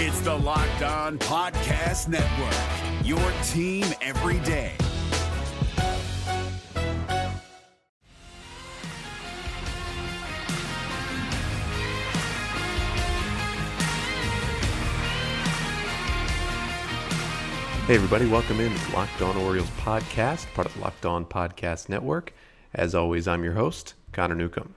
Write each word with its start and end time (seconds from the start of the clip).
It's 0.00 0.20
the 0.20 0.32
Locked 0.32 0.82
On 0.82 1.18
Podcast 1.18 2.06
Network, 2.06 3.04
your 3.04 3.18
team 3.48 3.84
every 4.00 4.38
day. 4.46 4.76
Hey, 17.88 17.96
everybody, 17.96 18.26
welcome 18.26 18.60
in 18.60 18.72
to 18.72 18.92
Locked 18.92 19.20
On 19.20 19.36
Orioles 19.36 19.68
podcast, 19.80 20.46
part 20.54 20.68
of 20.68 20.74
the 20.74 20.80
Locked 20.80 21.06
On 21.06 21.24
Podcast 21.24 21.88
Network. 21.88 22.32
As 22.72 22.94
always, 22.94 23.26
I'm 23.26 23.42
your 23.42 23.54
host, 23.54 23.94
Connor 24.12 24.36
Newcomb. 24.36 24.76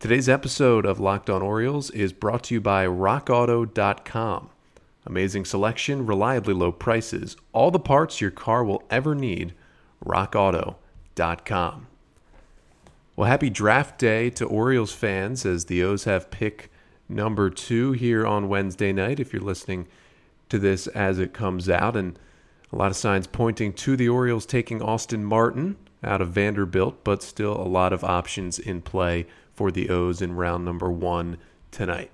Today's 0.00 0.28
episode 0.28 0.86
of 0.86 1.00
Locked 1.00 1.28
On 1.28 1.42
Orioles 1.42 1.90
is 1.90 2.12
brought 2.12 2.44
to 2.44 2.54
you 2.54 2.60
by 2.60 2.86
RockAuto.com. 2.86 4.50
Amazing 5.04 5.44
selection, 5.44 6.06
reliably 6.06 6.54
low 6.54 6.70
prices, 6.70 7.36
all 7.52 7.72
the 7.72 7.80
parts 7.80 8.20
your 8.20 8.30
car 8.30 8.62
will 8.62 8.84
ever 8.90 9.16
need. 9.16 9.54
RockAuto.com. 10.06 11.88
Well, 13.16 13.28
happy 13.28 13.50
draft 13.50 13.98
day 13.98 14.30
to 14.30 14.44
Orioles 14.44 14.92
fans 14.92 15.44
as 15.44 15.64
the 15.64 15.82
O's 15.82 16.04
have 16.04 16.30
pick 16.30 16.70
number 17.08 17.50
two 17.50 17.90
here 17.90 18.24
on 18.24 18.48
Wednesday 18.48 18.92
night. 18.92 19.18
If 19.18 19.32
you're 19.32 19.42
listening 19.42 19.88
to 20.48 20.60
this 20.60 20.86
as 20.86 21.18
it 21.18 21.34
comes 21.34 21.68
out, 21.68 21.96
and 21.96 22.16
a 22.72 22.76
lot 22.76 22.92
of 22.92 22.96
signs 22.96 23.26
pointing 23.26 23.72
to 23.72 23.96
the 23.96 24.08
Orioles 24.08 24.46
taking 24.46 24.80
Austin 24.80 25.24
Martin 25.24 25.76
out 26.02 26.20
of 26.20 26.28
Vanderbilt, 26.28 27.02
but 27.04 27.22
still 27.22 27.56
a 27.56 27.66
lot 27.66 27.92
of 27.92 28.04
options 28.04 28.58
in 28.58 28.82
play 28.82 29.26
for 29.54 29.70
the 29.70 29.88
O's 29.88 30.22
in 30.22 30.36
round 30.36 30.64
number 30.64 30.90
one 30.90 31.38
tonight. 31.70 32.10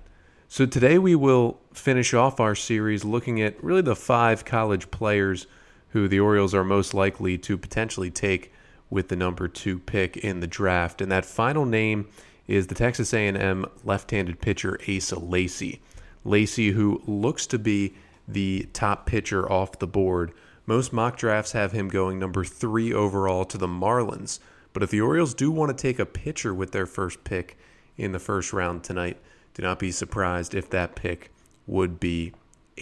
So 0.47 0.65
today 0.65 0.97
we 0.97 1.15
will 1.15 1.59
finish 1.73 2.13
off 2.13 2.39
our 2.39 2.55
series 2.55 3.03
looking 3.03 3.41
at 3.41 3.61
really 3.63 3.81
the 3.81 3.95
five 3.95 4.45
college 4.45 4.89
players 4.91 5.47
who 5.89 6.07
the 6.07 6.19
Orioles 6.19 6.53
are 6.53 6.63
most 6.63 6.93
likely 6.93 7.37
to 7.39 7.57
potentially 7.57 8.11
take 8.11 8.51
with 8.89 9.09
the 9.09 9.15
number 9.15 9.47
two 9.47 9.79
pick 9.79 10.17
in 10.17 10.39
the 10.39 10.47
draft, 10.47 11.01
and 11.01 11.11
that 11.11 11.25
final 11.25 11.65
name 11.65 12.07
is 12.47 12.67
the 12.67 12.75
Texas 12.75 13.13
A&M 13.13 13.65
left-handed 13.83 14.39
pitcher 14.39 14.79
Asa 14.87 15.19
Lacy. 15.19 15.81
Lacy, 16.23 16.71
who 16.71 17.01
looks 17.05 17.47
to 17.47 17.59
be 17.59 17.95
the 18.27 18.67
top 18.73 19.05
pitcher 19.05 19.51
off 19.51 19.79
the 19.79 19.87
board. 19.87 20.31
Most 20.65 20.91
mock 20.91 21.17
drafts 21.17 21.51
have 21.51 21.71
him 21.71 21.89
going 21.89 22.17
number 22.17 22.43
three 22.43 22.93
overall 22.93 23.45
to 23.45 23.57
the 23.57 23.67
Marlins. 23.67 24.39
But 24.73 24.83
if 24.83 24.89
the 24.89 25.01
Orioles 25.01 25.33
do 25.33 25.51
want 25.51 25.75
to 25.75 25.81
take 25.81 25.99
a 25.99 26.05
pitcher 26.05 26.53
with 26.53 26.71
their 26.71 26.85
first 26.85 27.23
pick 27.23 27.57
in 27.97 28.11
the 28.11 28.19
first 28.19 28.51
round 28.51 28.83
tonight, 28.83 29.17
do 29.53 29.61
not 29.61 29.79
be 29.79 29.91
surprised 29.91 30.53
if 30.53 30.69
that 30.71 30.95
pick 30.95 31.31
would 31.67 31.99
be 31.99 32.33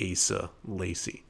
Asa 0.02 0.50
Lacy. 0.66 1.24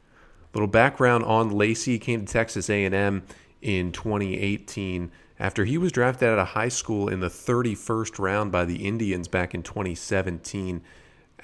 Little 0.53 0.67
background 0.67 1.25
on 1.25 1.49
Lacy 1.49 1.97
came 1.99 2.25
to 2.25 2.31
Texas 2.31 2.69
A&M 2.69 3.23
in 3.61 3.91
2018 3.91 5.11
after 5.39 5.65
he 5.65 5.77
was 5.77 5.91
drafted 5.91 6.29
out 6.29 6.39
of 6.39 6.49
high 6.49 6.69
school 6.69 7.09
in 7.09 7.19
the 7.19 7.27
31st 7.27 8.19
round 8.19 8.51
by 8.51 8.63
the 8.63 8.85
Indians 8.85 9.27
back 9.27 9.55
in 9.55 9.63
2017 9.63 10.81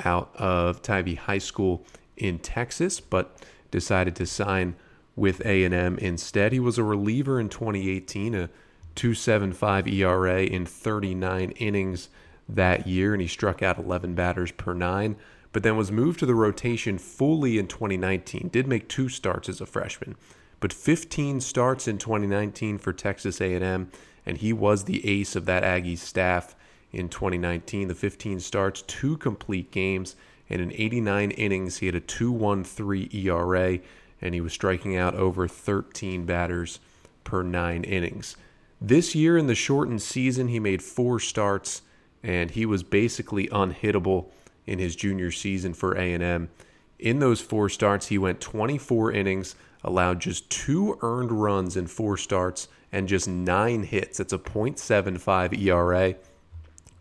out 0.06 0.34
of 0.36 0.82
Tivy 0.82 1.16
High 1.16 1.40
School 1.40 1.86
in 2.16 2.40
Texas, 2.40 3.00
but 3.00 3.36
decided 3.72 4.16
to 4.16 4.26
sign 4.26 4.76
with 5.20 5.42
A&M 5.46 5.98
instead. 5.98 6.52
He 6.52 6.60
was 6.60 6.78
a 6.78 6.84
reliever 6.84 7.40
in 7.40 7.50
2018, 7.50 8.34
a 8.34 8.50
2.75 8.96 9.94
ERA 9.94 10.44
in 10.44 10.66
39 10.66 11.52
innings 11.52 12.10
that 12.48 12.88
year, 12.88 13.14
and 13.14 13.22
he 13.22 13.28
struck 13.28 13.62
out 13.62 13.78
11 13.78 14.16
batters 14.16 14.52
per 14.52 14.74
nine. 14.74 15.16
But 15.52 15.64
then 15.64 15.78
was 15.78 15.92
moved 15.92 16.20
to 16.20 16.26
the 16.26 16.36
rotation 16.36 16.98
fully 16.98 17.58
in 17.58 17.68
2019. 17.68 18.50
Did 18.50 18.68
make 18.68 18.88
two 18.88 19.10
starts 19.10 19.50
as 19.50 19.62
a 19.62 19.66
freshman, 19.66 20.16
but 20.60 20.72
15 20.72 21.42
starts 21.42 21.88
in 21.88 21.98
2019 21.98 22.78
for 22.78 22.94
Texas 22.94 23.42
A&M, 23.42 23.90
and 24.26 24.38
he 24.38 24.54
was 24.54 24.84
the 24.84 25.08
ace 25.08 25.36
of 25.36 25.46
that 25.46 25.64
Aggies 25.64 26.00
staff 26.00 26.56
in 26.92 27.10
2019. 27.10 27.88
The 27.88 27.96
15 27.96 28.40
starts, 28.40 28.84
two 28.84 29.18
complete 29.18 29.72
games, 29.72 30.16
and 30.50 30.62
in 30.62 30.72
89 30.72 31.32
innings, 31.32 31.78
he 31.78 31.88
had 31.88 31.96
a 31.96 32.02
2.13 32.02 33.14
ERA, 33.14 33.80
and 34.22 34.34
he 34.34 34.42
was 34.42 34.54
striking 34.54 34.96
out 34.96 35.16
over 35.16 35.48
13 35.48 36.26
batters 36.26 36.80
per 37.24 37.44
nine 37.44 37.84
innings. 37.84 38.36
This 38.82 39.14
year 39.14 39.38
in 39.38 39.48
the 39.48 39.56
shortened 39.56 40.02
season, 40.02 40.48
he 40.48 40.60
made 40.60 40.82
four 40.82 41.20
starts, 41.20 41.82
and 42.24 42.52
he 42.52 42.66
was 42.66 42.84
basically 42.84 43.48
unhittable 43.48 44.28
in 44.66 44.80
his 44.80 44.96
junior 44.96 45.32
season 45.32 45.74
for 45.74 45.94
A&M. 45.94 46.50
In 46.98 47.20
those 47.20 47.42
four 47.42 47.70
starts, 47.70 48.08
he 48.08 48.18
went 48.18 48.42
24 48.42 49.12
innings, 49.12 49.56
allowed 49.84 50.20
just 50.20 50.50
two 50.50 50.98
earned 51.02 51.32
runs 51.32 51.78
in 51.78 51.88
four 51.88 52.18
starts, 52.18 52.68
and 52.92 53.08
just 53.08 53.28
nine 53.28 53.84
hits. 53.84 54.20
It's 54.20 54.34
a 54.34 54.40
.75 54.40 55.58
ERA. 55.62 56.16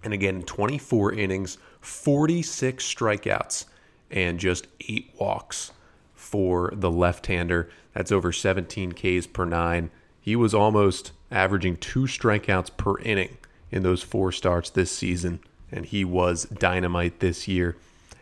And 0.04 0.12
again, 0.12 0.42
24 0.42 1.14
innings, 1.14 1.58
46 1.80 2.84
strikeouts, 2.84 3.64
and 4.10 4.38
just 4.38 4.68
eight 4.88 5.10
walks 5.18 5.72
for 6.18 6.72
the 6.74 6.90
left 6.90 7.26
hander. 7.26 7.70
That's 7.94 8.10
over 8.10 8.32
17 8.32 8.92
Ks 8.92 9.26
per 9.26 9.44
nine. 9.44 9.90
He 10.20 10.34
was 10.34 10.52
almost 10.52 11.12
averaging 11.30 11.76
two 11.76 12.02
strikeouts 12.02 12.76
per 12.76 12.98
inning 12.98 13.38
in 13.70 13.84
those 13.84 14.02
four 14.02 14.32
starts 14.32 14.68
this 14.68 14.90
season, 14.90 15.40
and 15.70 15.86
he 15.86 16.04
was 16.04 16.44
dynamite 16.46 17.20
this 17.20 17.46
year. 17.46 17.76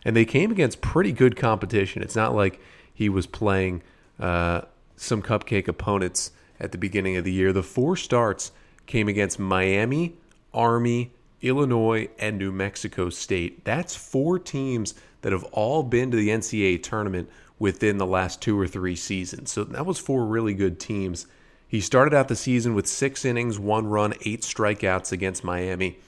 And 0.05 0.15
they 0.15 0.25
came 0.25 0.51
against 0.51 0.79
pretty 0.79 1.11
good 1.11 1.35
competition. 1.35 2.03
It's 2.03 2.15
not 2.15 2.35
like 2.35 2.61
he 2.93 3.09
was 3.09 3.25
playing 3.25 3.81
uh, 4.19 4.61
some 4.95 5.23
cupcake 5.23 5.67
opponents 5.67 6.31
at 6.59 6.71
the 6.71 6.77
beginning 6.77 7.17
of 7.17 7.23
the 7.23 7.33
year. 7.33 7.51
The 7.51 7.63
four 7.63 7.95
starts 7.95 8.51
came 8.85 9.07
against 9.07 9.39
Miami, 9.39 10.15
Army, 10.53 11.11
Illinois, 11.41 12.09
and 12.19 12.37
New 12.37 12.51
Mexico 12.51 13.09
State. 13.09 13.65
That's 13.65 13.95
four 13.95 14.37
teams 14.37 14.93
that 15.21 15.31
have 15.31 15.43
all 15.45 15.83
been 15.83 16.11
to 16.11 16.17
the 16.17 16.29
NCAA 16.29 16.81
tournament 16.83 17.29
within 17.59 17.97
the 17.97 18.05
last 18.05 18.41
two 18.41 18.59
or 18.59 18.67
three 18.67 18.95
seasons. 18.95 19.51
So 19.51 19.63
that 19.63 19.85
was 19.85 19.99
four 19.99 20.25
really 20.25 20.53
good 20.53 20.79
teams. 20.79 21.27
He 21.67 21.81
started 21.81 22.13
out 22.13 22.27
the 22.27 22.35
season 22.35 22.75
with 22.75 22.87
six 22.87 23.25
innings, 23.25 23.59
one 23.59 23.87
run, 23.87 24.13
eight 24.25 24.41
strikeouts 24.41 25.11
against 25.11 25.43
Miami. 25.43 25.99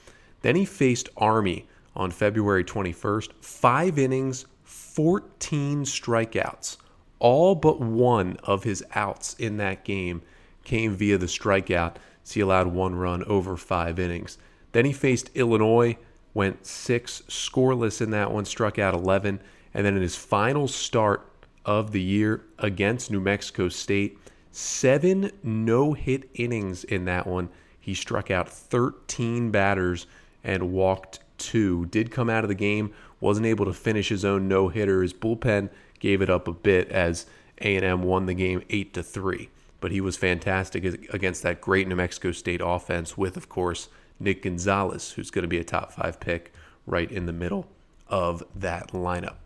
Then 0.42 0.56
he 0.56 0.64
faced 0.64 1.08
Army 1.16 1.68
on 1.94 2.10
February 2.10 2.64
21st, 2.64 3.32
five 3.40 3.98
innings, 3.98 4.46
14 4.64 5.84
strikeouts. 5.84 6.76
All 7.18 7.54
but 7.54 7.80
one 7.80 8.38
of 8.44 8.64
his 8.64 8.82
outs 8.94 9.34
in 9.34 9.58
that 9.58 9.84
game 9.84 10.22
came 10.64 10.94
via 10.94 11.18
the 11.18 11.26
strikeout. 11.26 11.96
So 12.24 12.34
he 12.34 12.40
allowed 12.40 12.68
one 12.68 12.94
run 12.94 13.24
over 13.24 13.56
five 13.56 13.98
innings. 13.98 14.38
Then 14.72 14.84
he 14.84 14.92
faced 14.92 15.30
Illinois, 15.34 15.98
went 16.32 16.64
six 16.64 17.22
scoreless 17.28 18.00
in 18.00 18.10
that 18.12 18.30
one, 18.30 18.44
struck 18.44 18.78
out 18.78 18.94
11. 18.94 19.40
And 19.74 19.84
then 19.84 19.96
in 19.96 20.02
his 20.02 20.16
final 20.16 20.68
start 20.68 21.29
of 21.64 21.92
the 21.92 22.00
year 22.00 22.44
against 22.58 23.10
New 23.10 23.20
Mexico 23.20 23.68
State, 23.68 24.18
seven 24.50 25.30
no 25.42 25.92
hit 25.92 26.28
innings 26.34 26.84
in 26.84 27.04
that 27.04 27.26
one. 27.26 27.48
He 27.78 27.94
struck 27.94 28.30
out 28.30 28.48
13 28.48 29.50
batters 29.50 30.06
and 30.44 30.72
walked 30.72 31.20
two. 31.38 31.86
Did 31.86 32.10
come 32.10 32.30
out 32.30 32.44
of 32.44 32.48
the 32.48 32.54
game, 32.54 32.92
wasn't 33.20 33.46
able 33.46 33.64
to 33.64 33.72
finish 33.72 34.08
his 34.08 34.24
own 34.24 34.48
no 34.48 34.68
hitter. 34.68 35.02
His 35.02 35.12
bullpen 35.12 35.70
gave 35.98 36.22
it 36.22 36.30
up 36.30 36.48
a 36.48 36.52
bit 36.52 36.88
as 36.90 37.26
A&M 37.60 38.02
won 38.02 38.26
the 38.26 38.34
game 38.34 38.62
eight 38.70 38.94
to 38.94 39.02
three. 39.02 39.50
But 39.80 39.92
he 39.92 40.00
was 40.00 40.16
fantastic 40.16 40.84
against 41.12 41.42
that 41.42 41.60
great 41.60 41.88
New 41.88 41.96
Mexico 41.96 42.32
State 42.32 42.60
offense, 42.62 43.16
with 43.16 43.36
of 43.36 43.48
course 43.48 43.88
Nick 44.18 44.42
Gonzalez, 44.42 45.12
who's 45.12 45.30
going 45.30 45.42
to 45.42 45.48
be 45.48 45.58
a 45.58 45.64
top 45.64 45.92
five 45.92 46.20
pick 46.20 46.52
right 46.86 47.10
in 47.10 47.26
the 47.26 47.32
middle 47.32 47.66
of 48.06 48.42
that 48.54 48.92
lineup. 48.92 49.36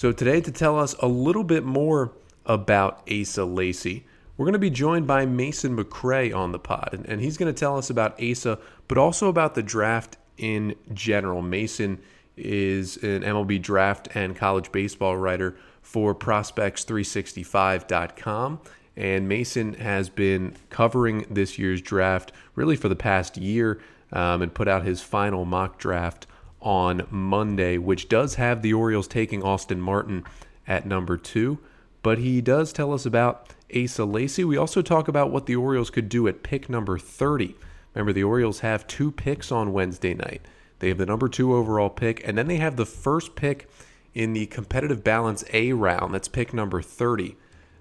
So, 0.00 0.12
today, 0.12 0.40
to 0.40 0.50
tell 0.50 0.78
us 0.78 0.94
a 1.00 1.06
little 1.06 1.44
bit 1.44 1.62
more 1.62 2.12
about 2.46 3.06
Asa 3.06 3.44
Lacy, 3.44 4.06
we're 4.38 4.46
going 4.46 4.54
to 4.54 4.58
be 4.58 4.70
joined 4.70 5.06
by 5.06 5.26
Mason 5.26 5.76
McRae 5.76 6.34
on 6.34 6.52
the 6.52 6.58
pod, 6.58 6.94
and, 6.94 7.04
and 7.04 7.20
he's 7.20 7.36
going 7.36 7.54
to 7.54 7.60
tell 7.60 7.76
us 7.76 7.90
about 7.90 8.18
Asa, 8.18 8.58
but 8.88 8.96
also 8.96 9.28
about 9.28 9.54
the 9.54 9.62
draft 9.62 10.16
in 10.38 10.74
general. 10.94 11.42
Mason 11.42 12.00
is 12.34 12.96
an 13.02 13.24
MLB 13.24 13.60
draft 13.60 14.08
and 14.14 14.34
college 14.34 14.72
baseball 14.72 15.18
writer 15.18 15.54
for 15.82 16.14
prospects365.com 16.14 18.60
and 18.96 19.28
Mason 19.28 19.74
has 19.74 20.08
been 20.08 20.56
covering 20.70 21.26
this 21.28 21.58
year's 21.58 21.82
draft 21.82 22.32
really 22.54 22.76
for 22.76 22.88
the 22.88 22.96
past 22.96 23.36
year 23.36 23.82
um, 24.12 24.40
and 24.40 24.54
put 24.54 24.66
out 24.66 24.82
his 24.82 25.02
final 25.02 25.44
mock 25.44 25.78
draft 25.78 26.26
on 26.60 27.06
Monday, 27.10 27.78
which 27.78 28.08
does 28.08 28.34
have 28.36 28.62
the 28.62 28.72
Orioles 28.72 29.08
taking 29.08 29.42
Austin 29.42 29.80
Martin 29.80 30.24
at 30.66 30.86
number 30.86 31.16
two. 31.16 31.58
But 32.02 32.18
he 32.18 32.40
does 32.40 32.72
tell 32.72 32.92
us 32.92 33.04
about 33.04 33.48
Asa 33.74 34.04
Lacy. 34.04 34.44
We 34.44 34.56
also 34.56 34.82
talk 34.82 35.08
about 35.08 35.30
what 35.30 35.46
the 35.46 35.56
Orioles 35.56 35.90
could 35.90 36.08
do 36.08 36.26
at 36.28 36.42
pick 36.42 36.68
number 36.68 36.98
30. 36.98 37.54
Remember, 37.94 38.12
the 38.12 38.24
Orioles 38.24 38.60
have 38.60 38.86
two 38.86 39.10
picks 39.10 39.50
on 39.50 39.72
Wednesday 39.72 40.14
night. 40.14 40.42
They 40.78 40.88
have 40.88 40.98
the 40.98 41.06
number 41.06 41.28
two 41.28 41.54
overall 41.54 41.90
pick, 41.90 42.26
and 42.26 42.38
then 42.38 42.46
they 42.46 42.56
have 42.56 42.76
the 42.76 42.86
first 42.86 43.34
pick 43.34 43.68
in 44.14 44.32
the 44.32 44.46
competitive 44.46 45.04
balance 45.04 45.44
A 45.52 45.72
round. 45.72 46.14
That's 46.14 46.28
pick 46.28 46.54
number 46.54 46.80
30. 46.80 47.36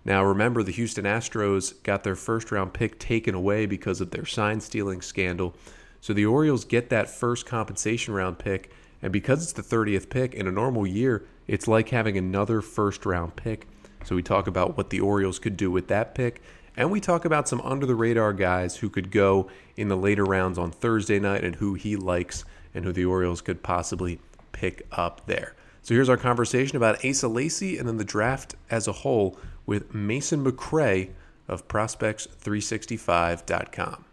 Now, 0.05 0.23
remember, 0.23 0.63
the 0.63 0.71
Houston 0.71 1.05
Astros 1.05 1.81
got 1.83 2.03
their 2.03 2.15
first 2.15 2.51
round 2.51 2.73
pick 2.73 2.99
taken 2.99 3.35
away 3.35 3.65
because 3.65 4.01
of 4.01 4.11
their 4.11 4.25
sign 4.25 4.59
stealing 4.59 5.01
scandal. 5.01 5.55
So 6.01 6.13
the 6.13 6.25
Orioles 6.25 6.65
get 6.65 6.89
that 6.89 7.09
first 7.09 7.45
compensation 7.45 8.13
round 8.13 8.39
pick. 8.39 8.71
And 9.01 9.13
because 9.13 9.43
it's 9.43 9.53
the 9.53 9.61
30th 9.61 10.09
pick 10.09 10.33
in 10.33 10.47
a 10.47 10.51
normal 10.51 10.85
year, 10.85 11.25
it's 11.47 11.67
like 11.67 11.89
having 11.89 12.17
another 12.17 12.61
first 12.61 13.05
round 13.05 13.35
pick. 13.35 13.67
So 14.03 14.15
we 14.15 14.23
talk 14.23 14.47
about 14.47 14.77
what 14.77 14.89
the 14.89 15.01
Orioles 15.01 15.39
could 15.39 15.57
do 15.57 15.71
with 15.71 15.87
that 15.87 16.15
pick. 16.15 16.41
And 16.77 16.91
we 16.91 17.01
talk 17.01 17.25
about 17.25 17.49
some 17.49 17.61
under 17.61 17.85
the 17.85 17.95
radar 17.95 18.33
guys 18.33 18.77
who 18.77 18.89
could 18.89 19.11
go 19.11 19.49
in 19.75 19.89
the 19.89 19.97
later 19.97 20.23
rounds 20.23 20.57
on 20.57 20.71
Thursday 20.71 21.19
night 21.19 21.43
and 21.43 21.55
who 21.55 21.73
he 21.73 21.95
likes 21.95 22.45
and 22.73 22.85
who 22.85 22.91
the 22.91 23.05
Orioles 23.05 23.41
could 23.41 23.63
possibly 23.63 24.19
pick 24.51 24.85
up 24.91 25.25
there. 25.25 25.55
So 25.81 25.93
here's 25.93 26.09
our 26.09 26.17
conversation 26.17 26.77
about 26.77 27.03
Asa 27.03 27.27
Lacy 27.27 27.77
and 27.77 27.87
then 27.87 27.97
the 27.97 28.05
draft 28.05 28.55
as 28.69 28.87
a 28.87 28.91
whole 28.91 29.37
with 29.65 29.93
Mason 29.93 30.45
McRae 30.45 31.11
of 31.47 31.67
prospects365.com. 31.67 34.05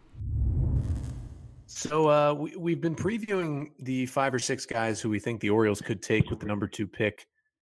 So 1.77 2.09
uh, 2.09 2.33
we, 2.33 2.57
we've 2.57 2.81
been 2.81 2.97
previewing 2.97 3.71
the 3.81 4.07
five 4.07 4.33
or 4.33 4.39
six 4.39 4.65
guys 4.65 4.99
who 4.99 5.11
we 5.11 5.19
think 5.19 5.43
the 5.43 5.51
Orioles 5.51 5.83
could 5.83 6.01
take 6.01 6.31
with 6.31 6.41
the 6.41 6.47
number 6.47 6.67
two 6.67 6.87
pick 6.87 7.27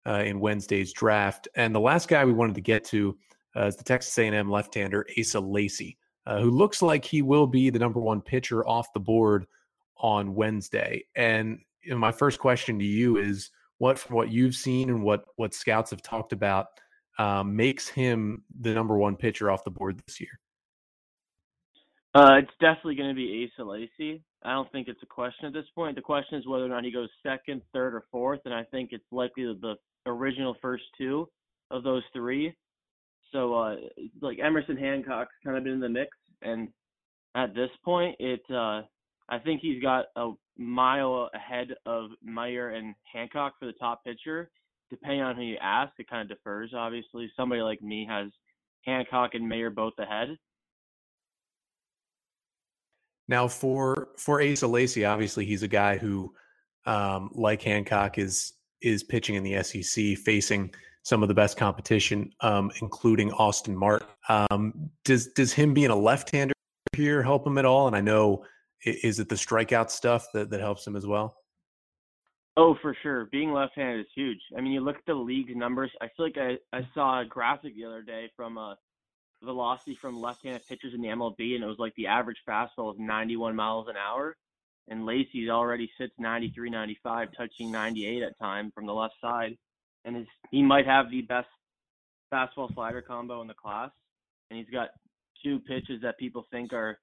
uh, 0.07 0.23
in 0.25 0.39
Wednesday's 0.39 0.93
draft. 0.93 1.49
And 1.57 1.75
the 1.75 1.81
last 1.81 2.07
guy 2.07 2.25
we 2.25 2.33
wanted 2.33 2.55
to 2.55 2.61
get 2.61 2.85
to 2.85 3.19
uh, 3.57 3.65
is 3.65 3.75
the 3.75 3.83
Texas 3.83 4.17
A&M 4.17 4.49
left-hander 4.49 5.05
Asa 5.19 5.41
Lacy, 5.41 5.99
uh, 6.27 6.39
who 6.39 6.49
looks 6.49 6.81
like 6.81 7.05
he 7.05 7.23
will 7.23 7.49
be 7.49 7.71
the 7.71 7.79
number 7.81 7.99
one 7.99 8.21
pitcher 8.21 8.65
off 8.69 8.93
the 8.93 9.01
board 9.01 9.47
on 9.97 10.33
Wednesday. 10.33 11.05
And 11.17 11.59
you 11.83 11.91
know, 11.91 11.99
my 11.99 12.13
first 12.13 12.39
question 12.39 12.79
to 12.79 12.85
you 12.85 13.17
is, 13.17 13.51
what 13.79 13.99
from 13.99 14.15
what 14.15 14.31
you've 14.31 14.55
seen 14.55 14.91
and 14.91 15.03
what 15.03 15.25
what 15.35 15.55
scouts 15.55 15.91
have 15.91 16.03
talked 16.03 16.33
about 16.33 16.67
um, 17.19 17.57
makes 17.57 17.89
him 17.89 18.45
the 18.61 18.73
number 18.73 18.97
one 18.97 19.17
pitcher 19.17 19.51
off 19.51 19.65
the 19.65 19.71
board 19.73 20.01
this 20.07 20.21
year? 20.21 20.39
Uh, 22.15 22.39
it's 22.39 22.51
definitely 22.61 22.95
going 22.95 23.11
to 23.11 23.15
be 23.15 23.49
Asa 23.53 23.69
Lacy. 23.69 24.23
I 24.43 24.53
don't 24.53 24.71
think 24.73 24.89
it's 24.89 25.03
a 25.03 25.07
question 25.07 25.47
at 25.47 25.53
this 25.53 25.67
point. 25.75 25.97
The 25.97 26.03
question 26.03 26.39
is 26.39 26.47
whether 26.47 26.65
or 26.65 26.69
not 26.69 26.85
he 26.85 26.93
goes 26.93 27.09
second, 27.23 27.61
third, 27.73 27.95
or 27.95 28.05
fourth, 28.11 28.41
and 28.45 28.55
I 28.55 28.65
think 28.65 28.91
it's 28.93 29.05
likely 29.11 29.45
the 29.45 29.75
original 30.07 30.57
first 30.63 30.85
two 30.97 31.29
of 31.71 31.83
those 31.83 32.03
three. 32.13 32.55
So, 33.33 33.55
uh, 33.55 33.77
like 34.23 34.39
Emerson 34.39 34.77
Hancock's 34.77 35.35
kind 35.45 35.59
of 35.59 35.65
been 35.65 35.75
in 35.75 35.81
the 35.81 35.89
mix, 35.89 36.11
and 36.41 36.69
at 37.35 37.55
this 37.55 37.71
point, 37.85 38.17
it 38.19 38.41
uh, 38.51 38.83
I 39.29 39.39
think 39.45 39.61
he's 39.61 39.83
got 39.83 40.07
a 40.17 40.33
mile 40.57 41.29
ahead 41.35 41.69
of 41.85 42.11
Meyer 42.23 42.71
and 42.71 42.95
Hancock 43.13 43.55
for 43.59 43.67
the 43.67 43.73
top 43.73 44.03
pitcher. 44.05 44.51
Depending 44.89 45.21
on 45.21 45.37
who 45.37 45.43
you 45.43 45.59
ask, 45.61 45.93
it 45.99 46.09
kind 46.09 46.23
of 46.23 46.35
differs. 46.35 46.73
Obviously, 46.75 47.31
somebody 47.37 47.61
like 47.61 47.83
me 47.83 48.07
has 48.09 48.29
Hancock 48.87 49.35
and 49.35 49.47
Meyer 49.47 49.69
both 49.69 49.93
ahead. 49.99 50.39
Now, 53.29 53.47
for 53.47 54.09
for 54.17 54.43
Asa 54.43 54.67
Lacy, 54.67 55.05
obviously 55.05 55.45
he's 55.45 55.63
a 55.63 55.69
guy 55.69 55.99
who, 55.99 56.35
um, 56.87 57.31
like 57.35 57.63
Hancock, 57.63 58.19
is 58.19 58.55
is 58.81 59.03
pitching 59.03 59.35
in 59.35 59.43
the 59.43 59.63
SEC, 59.63 60.17
facing 60.25 60.73
some 61.03 61.23
of 61.23 61.29
the 61.29 61.35
best 61.35 61.57
competition, 61.57 62.33
um, 62.41 62.71
including 62.81 63.33
Austin 63.33 63.77
Martin. 63.77 64.09
Um, 64.29 64.91
does 65.05 65.29
does 65.29 65.53
him 65.53 65.75
being 65.75 65.91
a 65.91 65.97
left-hander 65.97 66.55
here 66.97 67.23
help 67.23 67.47
him 67.47 67.59
at 67.59 67.65
all? 67.65 67.87
And 67.87 67.95
I 67.95 68.01
know 68.01 68.45
is 68.85 69.19
it 69.19 69.29
the 69.29 69.35
strikeout 69.35 69.91
stuff 69.91 70.27
that, 70.33 70.51
that 70.51 70.61
helps 70.61 70.87
him 70.87 70.97
as 70.97 71.07
well? 71.07 71.35
Oh, 72.57 72.77
for 72.83 72.97
sure. 73.03 73.27
Being 73.27 73.53
left-handed 73.53 74.01
is 74.01 74.07
huge. 74.15 74.41
I 74.57 74.61
mean, 74.61 74.73
you 74.73 74.81
look 74.81 74.97
at 74.97 75.07
the 75.07 75.15
league 75.15 75.55
numbers. 75.57 75.93
I 76.01 76.09
feel 76.17 76.27
like 76.27 76.39
I, 76.39 76.57
I 76.77 76.81
saw 76.93 77.21
a 77.21 77.25
graphic 77.25 77.75
the 77.77 77.85
other 77.85 78.03
day 78.03 78.31
from 78.37 78.57
a 78.57 78.71
uh, 78.71 78.75
velocity 79.43 79.97
from 80.01 80.21
left-handed 80.21 80.67
pitchers 80.67 80.95
in 80.95 81.01
the 81.01 81.09
MLB, 81.09 81.55
and 81.55 81.65
it 81.65 81.67
was 81.67 81.79
like 81.79 81.95
the 81.95 82.07
average 82.07 82.39
fastball 82.49 82.93
is 82.95 82.99
91 82.99 83.55
miles 83.55 83.89
an 83.89 83.97
hour, 83.97 84.37
and 84.89 85.07
Lacy's 85.07 85.49
already 85.49 85.91
sits 85.99 86.13
93, 86.19 86.71
95, 86.71 87.29
touching 87.37 87.71
98 87.71 88.23
at 88.23 88.39
time 88.39 88.73
from 88.75 88.87
the 88.87 88.95
left 88.95 89.15
side, 89.21 89.57
and 90.05 90.17
his, 90.17 90.27
he 90.51 90.63
might 90.63 90.87
have 90.87 91.11
the 91.11 91.23
best 91.23 91.49
fastball 92.33 92.73
slider 92.75 93.03
combo 93.03 93.41
in 93.41 93.49
the 93.49 93.55
class, 93.55 93.91
and 94.51 94.59
he's 94.59 94.71
got 94.71 94.89
two 95.43 95.61
pitches 95.61 96.03
that 96.03 96.19
people 96.19 96.47
think 96.51 96.73
are 96.73 96.99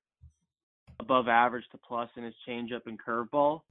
above 1.00 1.28
average 1.28 1.66
to 1.72 1.78
plus 1.78 2.10
in 2.18 2.24
his 2.24 2.34
changeup 2.48 2.82
and 2.86 3.00
curveball, 3.02 3.62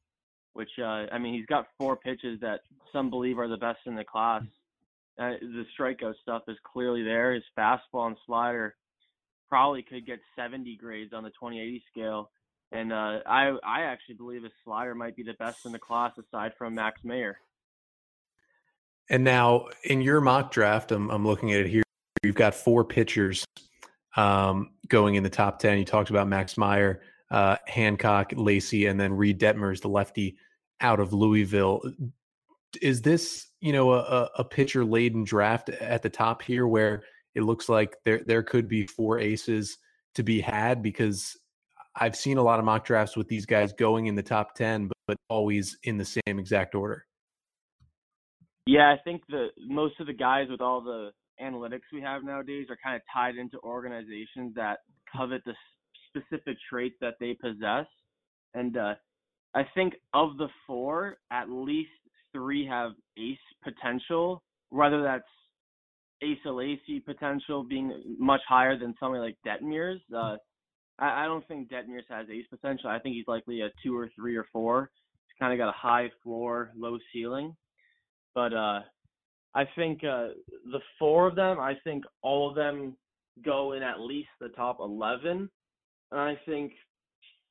which 0.52 0.70
uh, 0.78 1.06
I 1.12 1.18
mean 1.18 1.34
he's 1.34 1.46
got 1.46 1.66
four 1.78 1.96
pitches 1.96 2.40
that 2.40 2.60
some 2.92 3.10
believe 3.10 3.38
are 3.38 3.48
the 3.48 3.56
best 3.56 3.80
in 3.86 3.94
the 3.94 4.04
class. 4.04 4.42
Uh, 5.18 5.32
the 5.40 5.64
strikeout 5.78 6.14
stuff 6.22 6.42
is 6.48 6.56
clearly 6.64 7.02
there. 7.02 7.34
His 7.34 7.44
fastball 7.56 8.08
and 8.08 8.16
slider 8.26 8.74
probably 9.48 9.82
could 9.82 10.06
get 10.06 10.18
70 10.36 10.76
grades 10.76 11.12
on 11.12 11.22
the 11.22 11.30
2080 11.30 11.84
scale, 11.90 12.30
and 12.72 12.92
uh, 12.92 13.20
I 13.26 13.56
I 13.64 13.82
actually 13.82 14.16
believe 14.16 14.42
his 14.42 14.52
slider 14.64 14.94
might 14.94 15.14
be 15.16 15.22
the 15.22 15.34
best 15.34 15.64
in 15.66 15.72
the 15.72 15.78
class 15.78 16.12
aside 16.18 16.52
from 16.58 16.74
Max 16.74 17.04
Meyer. 17.04 17.38
And 19.10 19.22
now 19.22 19.68
in 19.84 20.00
your 20.00 20.20
mock 20.20 20.50
draft, 20.50 20.90
I'm 20.90 21.10
I'm 21.10 21.26
looking 21.26 21.52
at 21.52 21.60
it 21.60 21.68
here. 21.68 21.82
You've 22.22 22.34
got 22.34 22.54
four 22.54 22.84
pitchers 22.84 23.44
um, 24.16 24.70
going 24.88 25.14
in 25.14 25.22
the 25.22 25.30
top 25.30 25.58
ten. 25.60 25.78
You 25.78 25.84
talked 25.84 26.10
about 26.10 26.26
Max 26.26 26.56
Meyer 26.56 27.02
uh, 27.30 27.56
Hancock, 27.66 28.32
Lacy, 28.36 28.86
and 28.86 28.98
then 28.98 29.12
Reid 29.12 29.40
Detmers, 29.40 29.80
the 29.80 29.88
lefty 29.88 30.36
out 30.80 31.00
of 31.00 31.12
Louisville. 31.12 31.82
Is 32.80 33.02
this, 33.02 33.48
you 33.64 33.72
know, 33.72 33.92
a, 33.94 34.28
a 34.36 34.44
pitcher 34.44 34.84
laden 34.84 35.24
draft 35.24 35.70
at 35.70 36.02
the 36.02 36.10
top 36.10 36.42
here 36.42 36.66
where 36.68 37.02
it 37.34 37.44
looks 37.44 37.70
like 37.70 37.96
there 38.04 38.20
there 38.26 38.42
could 38.42 38.68
be 38.68 38.86
four 38.86 39.18
aces 39.18 39.78
to 40.16 40.22
be 40.22 40.38
had? 40.38 40.82
Because 40.82 41.34
I've 41.96 42.14
seen 42.14 42.36
a 42.36 42.42
lot 42.42 42.58
of 42.58 42.66
mock 42.66 42.84
drafts 42.84 43.16
with 43.16 43.26
these 43.26 43.46
guys 43.46 43.72
going 43.72 44.04
in 44.04 44.16
the 44.16 44.22
top 44.22 44.54
ten, 44.54 44.88
but, 44.88 44.96
but 45.06 45.16
always 45.30 45.78
in 45.84 45.96
the 45.96 46.04
same 46.04 46.38
exact 46.38 46.74
order. 46.74 47.06
Yeah, 48.66 48.92
I 48.92 48.98
think 49.02 49.22
the 49.30 49.46
most 49.66 49.98
of 49.98 50.08
the 50.08 50.12
guys 50.12 50.48
with 50.50 50.60
all 50.60 50.82
the 50.82 51.12
analytics 51.42 51.88
we 51.90 52.02
have 52.02 52.22
nowadays 52.22 52.66
are 52.68 52.78
kind 52.84 52.96
of 52.96 53.02
tied 53.14 53.36
into 53.36 53.58
organizations 53.60 54.54
that 54.56 54.80
covet 55.10 55.40
the 55.46 55.54
specific 56.10 56.58
traits 56.68 56.96
that 57.00 57.14
they 57.18 57.34
possess. 57.40 57.86
And 58.52 58.76
uh, 58.76 58.94
I 59.54 59.62
think 59.74 59.94
of 60.12 60.36
the 60.36 60.48
four, 60.66 61.16
at 61.30 61.48
least 61.48 61.88
three 62.34 62.66
have 62.66 62.92
ace 63.18 63.38
potential, 63.62 64.42
whether 64.70 65.02
that's 65.02 65.24
Asa 66.22 66.52
Lacy 66.52 67.00
potential 67.00 67.64
being 67.64 68.16
much 68.18 68.40
higher 68.48 68.78
than 68.78 68.94
somebody 69.00 69.20
like 69.20 69.36
Detmers. 69.46 70.00
Uh, 70.14 70.36
I, 70.98 71.24
I 71.24 71.26
don't 71.26 71.46
think 71.48 71.70
Detmers 71.70 72.04
has 72.08 72.26
ace 72.30 72.46
potential. 72.50 72.90
I 72.90 72.98
think 72.98 73.14
he's 73.14 73.28
likely 73.28 73.60
a 73.62 73.70
two 73.82 73.96
or 73.96 74.10
three 74.16 74.36
or 74.36 74.46
four. 74.52 74.90
He's 75.28 75.38
kind 75.38 75.52
of 75.52 75.58
got 75.58 75.70
a 75.70 75.76
high 75.76 76.10
floor, 76.22 76.70
low 76.76 76.98
ceiling. 77.12 77.54
But 78.34 78.52
uh, 78.52 78.80
I 79.54 79.64
think 79.76 79.98
uh, 80.02 80.28
the 80.70 80.80
four 80.98 81.26
of 81.26 81.36
them, 81.36 81.58
I 81.58 81.74
think 81.84 82.04
all 82.22 82.50
of 82.50 82.56
them 82.56 82.96
go 83.44 83.72
in 83.72 83.82
at 83.82 84.00
least 84.00 84.28
the 84.40 84.48
top 84.48 84.78
11. 84.80 85.48
And 86.10 86.20
I 86.20 86.38
think 86.46 86.72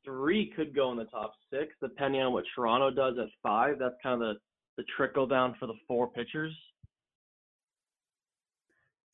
three 0.05 0.51
could 0.55 0.75
go 0.75 0.91
in 0.91 0.98
the 0.98 1.05
top 1.05 1.34
six, 1.51 1.74
depending 1.81 2.22
on 2.22 2.34
what 2.34 2.43
Toronto 2.55 2.91
does 2.91 3.17
at 3.19 3.29
five. 3.41 3.79
That's 3.79 3.96
kind 4.01 4.22
of 4.22 4.36
the, 4.36 4.39
the 4.77 4.84
trickle 4.96 5.27
down 5.27 5.56
for 5.60 5.68
the 5.68 5.75
four 5.88 6.08
pitchers. 6.10 6.53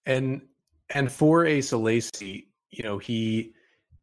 And 0.06 0.42
and 0.92 1.12
for 1.12 1.48
Asa 1.48 1.78
Lacy, 1.78 2.48
you 2.72 2.84
know, 2.84 2.98
he 2.98 3.54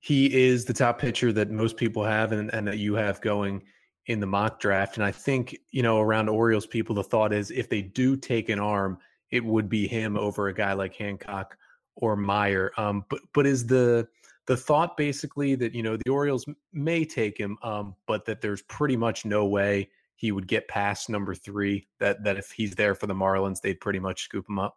he 0.01 0.33
is 0.33 0.65
the 0.65 0.73
top 0.73 1.01
pitcher 1.01 1.33
that 1.33 1.51
most 1.51 1.77
people 1.77 2.05
have 2.05 2.33
and, 2.33 2.53
and 2.55 2.69
that 2.69 2.79
you 2.79 2.95
have 2.95 3.21
going 3.21 3.63
in 4.07 4.21
the 4.21 4.27
mock 4.27 4.61
draft. 4.61 4.97
And 4.97 5.05
I 5.05 5.11
think, 5.11 5.59
you 5.73 5.83
know, 5.83 6.01
around 6.01 6.29
Orioles 6.29 6.67
people, 6.67 6.95
the 6.95 7.03
thought 7.03 7.33
is 7.33 7.51
if 7.51 7.69
they 7.69 7.83
do 7.83 8.17
take 8.17 8.49
an 8.49 8.61
arm, 8.61 8.99
it 9.33 9.45
would 9.45 9.69
be 9.69 9.89
him 9.89 10.17
over 10.17 10.47
a 10.47 10.55
guy 10.55 10.75
like 10.75 10.95
Hancock 10.95 11.57
or 11.97 12.15
Meyer. 12.15 12.71
Um, 12.77 13.05
but 13.09 13.21
but 13.33 13.47
is 13.47 13.67
the 13.67 14.07
the 14.47 14.57
thought 14.57 14.97
basically 14.97 15.57
that 15.57 15.75
you 15.75 15.83
know 15.83 15.97
the 15.97 16.11
Orioles 16.11 16.47
may 16.73 17.05
take 17.05 17.37
him, 17.37 17.59
um, 17.63 17.97
but 18.07 18.25
that 18.27 18.41
there's 18.41 18.63
pretty 18.63 18.97
much 18.97 19.25
no 19.25 19.47
way 19.47 19.89
he 20.17 20.33
would 20.33 20.49
get 20.49 20.67
past 20.67 21.09
number 21.09 21.35
three. 21.35 21.87
That 22.01 22.25
that 22.25 22.37
if 22.37 22.51
he's 22.51 22.75
there 22.75 22.95
for 22.95 23.07
the 23.07 23.15
Marlins, 23.15 23.61
they'd 23.61 23.81
pretty 23.81 24.01
much 24.01 24.25
scoop 24.25 24.49
him 24.49 24.59
up. 24.59 24.77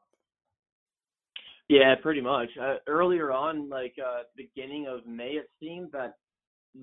Yeah, 1.70 1.96
pretty 2.02 2.22
much. 2.22 2.50
Uh, 2.60 2.76
earlier 2.88 3.32
on, 3.32 3.70
like 3.70 3.96
uh, 4.04 4.24
beginning 4.36 4.88
of 4.88 5.06
May, 5.06 5.32
it 5.32 5.50
seemed 5.60 5.92
that 5.92 6.16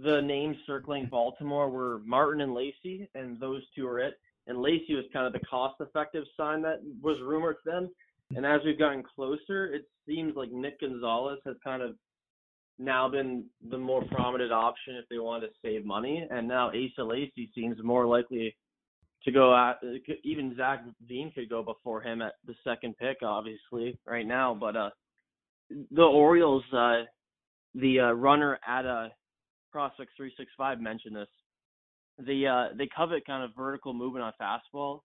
the 0.02 0.20
names 0.20 0.56
circling 0.66 1.06
Baltimore 1.06 1.68
were 1.68 2.00
Martin 2.04 2.40
and 2.40 2.54
Lacy, 2.54 3.08
and 3.14 3.38
those 3.38 3.62
two 3.74 3.86
are 3.86 3.98
it. 3.98 4.14
And 4.46 4.62
Lacy 4.62 4.94
was 4.94 5.04
kind 5.12 5.26
of 5.26 5.32
the 5.32 5.44
cost-effective 5.46 6.24
sign 6.36 6.62
that 6.62 6.80
was 7.02 7.18
rumored 7.20 7.56
then. 7.64 7.90
And 8.36 8.46
as 8.46 8.60
we've 8.64 8.78
gotten 8.78 9.02
closer, 9.02 9.66
it 9.66 9.88
seems 10.06 10.36
like 10.36 10.50
Nick 10.52 10.80
Gonzalez 10.80 11.38
has 11.44 11.56
kind 11.64 11.82
of 11.82 11.96
now 12.78 13.08
been 13.08 13.44
the 13.70 13.78
more 13.78 14.04
prominent 14.04 14.52
option 14.52 14.96
if 14.96 15.08
they 15.08 15.18
want 15.18 15.42
to 15.42 15.48
save 15.62 15.84
money. 15.84 16.26
And 16.30 16.46
now 16.46 16.68
Asa 16.68 17.04
Lacy 17.04 17.50
seems 17.54 17.76
more 17.82 18.06
likely 18.06 18.54
to 19.24 19.32
go 19.32 19.56
at 19.56 19.80
even 20.24 20.54
Zach 20.56 20.84
Veen 21.08 21.32
could 21.32 21.48
go 21.48 21.62
before 21.62 22.02
him 22.02 22.22
at 22.22 22.34
the 22.46 22.54
second 22.64 22.96
pick, 22.98 23.18
obviously 23.22 23.98
right 24.06 24.26
now. 24.26 24.54
But 24.54 24.76
uh, 24.76 24.90
the 25.90 26.02
Orioles, 26.02 26.64
uh, 26.72 27.02
the 27.74 28.00
uh, 28.00 28.12
runner 28.12 28.58
at 28.66 28.86
uh, 28.86 29.08
Prospects 29.72 30.12
three 30.16 30.32
six 30.36 30.50
five 30.56 30.80
mentioned 30.80 31.16
this. 31.16 31.28
The 32.18 32.46
uh, 32.46 32.74
they 32.76 32.88
covet 32.96 33.26
kind 33.26 33.42
of 33.42 33.50
vertical 33.56 33.92
movement 33.92 34.24
on 34.24 34.32
fastball, 34.40 35.00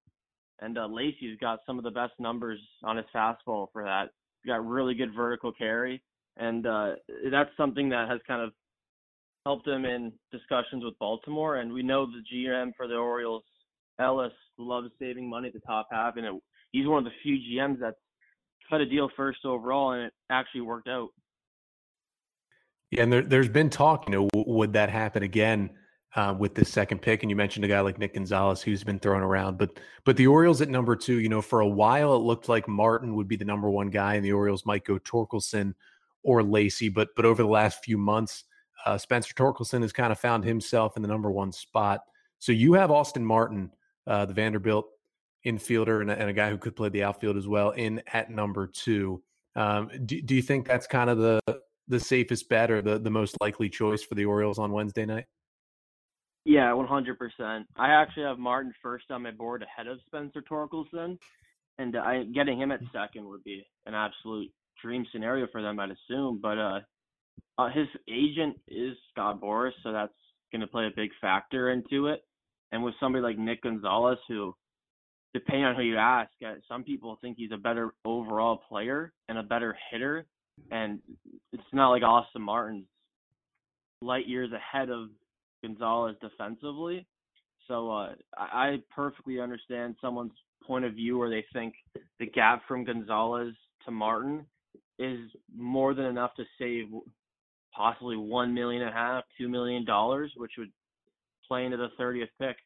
and 0.60 0.78
uh, 0.78 0.86
Lacy's 0.86 1.38
got 1.40 1.60
some 1.66 1.78
of 1.78 1.84
the 1.84 1.92
best 1.92 2.14
numbers 2.20 2.60
on 2.84 2.98
his 2.98 3.06
fastball 3.14 3.68
for 3.74 3.84
that. 3.84 4.10
He's 4.42 4.50
got 4.50 4.66
really 4.66 4.94
good 4.94 5.14
vertical 5.14 5.52
carry, 5.52 6.02
and 6.38 6.66
uh, 6.66 6.92
that's 7.32 7.50
something 7.58 7.90
that 7.90 8.10
has 8.10 8.20
kind 8.28 8.42
of 8.42 8.52
helped 9.46 9.68
him 9.68 9.86
in 9.86 10.12
discussions 10.32 10.84
with 10.84 10.98
Baltimore. 11.00 11.58
And 11.58 11.74
we 11.74 11.84
know 11.84 12.06
the 12.06 12.22
GM 12.34 12.72
for 12.78 12.88
the 12.88 12.96
Orioles, 12.96 13.44
Elias, 14.00 14.34
loves 14.58 14.90
saving 15.00 15.30
money 15.30 15.48
at 15.48 15.54
the 15.54 15.62
top 15.62 15.88
half, 15.92 16.18
and 16.18 16.26
it, 16.26 16.34
he's 16.72 16.88
one 16.88 17.00
of 17.00 17.06
the 17.06 17.12
few 17.24 17.38
GMs 17.38 17.80
that's 17.80 17.98
cut 18.70 18.82
a 18.82 18.86
deal 18.86 19.10
first 19.16 19.46
overall, 19.46 19.92
and 19.92 20.06
it 20.06 20.14
actually 20.30 20.62
worked 20.62 20.88
out. 20.88 21.10
Yeah, 22.92 23.04
and 23.04 23.14
there, 23.14 23.40
has 23.40 23.50
been 23.50 23.70
talk. 23.70 24.08
You 24.08 24.12
know, 24.16 24.30
would 24.34 24.74
that 24.74 24.90
happen 24.90 25.24
again 25.24 25.70
uh, 26.16 26.36
with 26.38 26.56
this 26.56 26.70
second 26.70 27.02
pick? 27.02 27.24
And 27.24 27.30
you 27.30 27.38
mentioned 27.38 27.64
a 27.64 27.70
guy 27.70 27.80
like 27.80 27.98
Nick 27.98 28.16
Gonzalez 28.16 28.62
who's 28.62 28.84
been 28.84 29.00
thrown 29.00 29.22
around, 29.22 29.58
but 29.58 29.80
but 30.06 30.18
the 30.18 30.28
Orioles 30.28 30.62
at 30.62 30.68
number 30.68 30.96
two. 30.98 31.20
You 31.20 31.30
know, 31.30 31.42
for 31.42 31.62
a 31.62 31.68
while 31.68 32.16
it 32.16 32.20
looked 32.20 32.50
like 32.50 32.68
Martin 32.68 33.16
would 33.16 33.30
be 33.30 33.38
the 33.38 33.46
number 33.46 33.70
one 33.70 33.90
guy, 33.90 34.16
and 34.16 34.26
the 34.26 34.34
Orioles 34.34 34.66
might 34.66 34.84
go 34.84 35.00
Torkelson 35.00 35.74
or 36.24 36.44
Lacy. 36.44 36.90
But 36.90 37.10
but 37.16 37.26
over 37.26 37.44
the 37.44 37.50
last 37.50 37.84
few 37.84 37.98
months, 37.98 38.44
uh, 38.86 38.98
Spencer 38.98 39.34
Torkelson 39.34 39.82
has 39.82 39.94
kind 39.94 40.12
of 40.12 40.20
found 40.20 40.44
himself 40.44 40.96
in 40.96 41.02
the 41.02 41.08
number 41.08 41.32
one 41.32 41.52
spot. 41.52 42.02
So 42.40 42.52
you 42.52 42.74
have 42.74 42.92
Austin 42.92 43.26
Martin, 43.26 43.72
uh, 44.08 44.26
the 44.26 44.34
Vanderbilt 44.34 44.88
infielder, 45.46 46.02
and 46.02 46.10
a, 46.10 46.20
and 46.20 46.30
a, 46.30 46.34
guy 46.34 46.50
who 46.50 46.58
could 46.58 46.76
play 46.76 46.90
the 46.90 47.04
outfield 47.04 47.38
as 47.38 47.48
well, 47.48 47.72
in 47.72 48.02
at 48.14 48.30
number 48.30 48.68
two. 48.68 49.22
Um, 49.56 49.90
do, 50.06 50.22
do 50.22 50.36
you 50.36 50.42
think 50.42 50.68
that's 50.68 50.88
kind 50.88 51.10
of 51.10 51.18
the 51.18 51.40
the 51.88 52.00
safest 52.00 52.48
bet 52.48 52.72
or 52.72 52.82
the, 52.82 53.00
the 53.00 53.10
most 53.10 53.36
likely 53.42 53.70
choice 53.70 54.02
for 54.02 54.16
the 54.16 54.26
Orioles 54.26 54.60
on 54.60 54.72
Wednesday 54.72 55.06
night? 55.06 55.26
Yeah, 56.46 56.72
100%. 56.72 57.66
I 57.78 57.90
actually 57.90 58.24
have 58.24 58.40
Martin 58.40 58.74
first 58.82 59.12
on 59.12 59.24
my 59.24 59.32
board 59.32 59.64
ahead 59.64 59.88
of 59.88 60.00
Spencer 60.08 60.42
Torkelson, 60.42 61.18
and 61.78 61.96
I 61.98 62.24
getting 62.34 62.60
him 62.60 62.72
at 62.72 62.80
second 62.94 63.28
would 63.28 63.44
be 63.44 63.64
an 63.86 63.94
absolute 63.94 64.50
dream 64.82 65.06
scenario 65.12 65.48
for 65.52 65.62
them, 65.62 65.80
I'd 65.80 65.92
assume. 65.92 66.40
But 66.42 66.58
uh, 66.58 66.80
uh, 67.58 67.70
his 67.70 67.88
agent 68.10 68.58
is 68.68 68.96
Scott 69.12 69.42
Boras, 69.42 69.72
so 69.84 69.92
that's 69.92 70.14
going 70.52 70.62
to 70.62 70.68
play 70.68 70.86
a 70.86 70.96
big 70.96 71.12
factor 71.20 71.72
into 71.72 72.08
it. 72.08 72.24
And 72.72 72.84
with 72.84 72.94
somebody 73.00 73.22
like 73.22 73.38
Nick 73.38 73.64
Gonzalez, 73.64 74.18
who, 74.28 74.56
depending 75.34 75.66
on 75.66 75.76
who 75.76 75.84
you 75.84 75.98
ask, 75.98 76.32
uh, 76.46 76.56
some 76.68 76.84
people 76.84 77.18
think 77.22 77.38
he's 77.38 77.52
a 77.52 77.58
better 77.58 77.94
overall 78.06 78.62
player 78.70 79.14
and 79.30 79.38
a 79.38 79.44
better 79.44 79.76
hitter. 79.92 80.26
And 80.72 81.00
it's 81.52 81.64
not 81.74 81.90
like 81.90 82.04
Austin 82.04 82.42
Martin's 82.42 82.86
light 84.02 84.28
years 84.28 84.52
ahead 84.52 84.90
of 84.90 85.10
Gonzalez 85.64 86.16
defensively. 86.22 87.06
So 87.68 87.92
uh, 87.92 88.14
I 88.38 88.78
perfectly 88.94 89.40
understand 89.40 89.96
someone's 90.02 90.34
point 90.66 90.86
of 90.86 90.94
view 90.94 91.18
where 91.18 91.30
they 91.30 91.46
think 91.54 91.74
the 92.20 92.26
gap 92.26 92.64
from 92.68 92.84
Gonzalez 92.84 93.54
to 93.86 93.92
Martin 93.92 94.46
is 95.02 95.20
more 95.56 95.94
than 95.94 96.06
enough 96.06 96.36
to 96.36 96.44
save 96.60 96.86
possibly 97.74 98.18
one 98.18 98.54
million 98.54 98.82
and 98.82 98.92
a 98.92 98.94
half, 98.94 99.24
two 99.38 99.50
million 99.50 99.86
dollars, 99.86 100.32
which 100.36 100.52
would 100.58 100.72
play 101.48 101.66
into 101.66 101.78
the 101.78 101.90
thirtieth 101.98 102.30
pick. 102.40 102.58